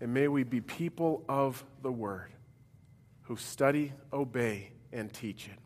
And 0.00 0.14
may 0.14 0.28
we 0.28 0.44
be 0.44 0.60
people 0.60 1.24
of 1.28 1.64
the 1.82 1.90
Word 1.90 2.32
who 3.22 3.36
study, 3.36 3.92
obey, 4.12 4.70
and 4.92 5.12
teach 5.12 5.48
it. 5.48 5.58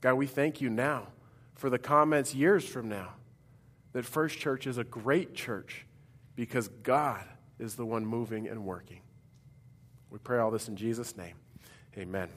God, 0.00 0.14
we 0.14 0.26
thank 0.26 0.60
you 0.60 0.70
now 0.70 1.08
for 1.54 1.70
the 1.70 1.78
comments 1.78 2.34
years 2.34 2.64
from 2.64 2.88
now 2.88 3.14
that 3.92 4.04
First 4.04 4.38
Church 4.38 4.66
is 4.66 4.78
a 4.78 4.84
great 4.84 5.34
church 5.34 5.86
because 6.36 6.68
God 6.68 7.24
is 7.58 7.74
the 7.74 7.86
one 7.86 8.04
moving 8.04 8.48
and 8.48 8.64
working. 8.64 9.00
We 10.10 10.18
pray 10.18 10.38
all 10.38 10.50
this 10.50 10.68
in 10.68 10.76
Jesus' 10.76 11.16
name. 11.16 11.34
Amen. 11.96 12.28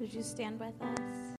Would 0.00 0.12
you 0.12 0.22
stand 0.22 0.60
with 0.60 0.80
us? 0.80 1.28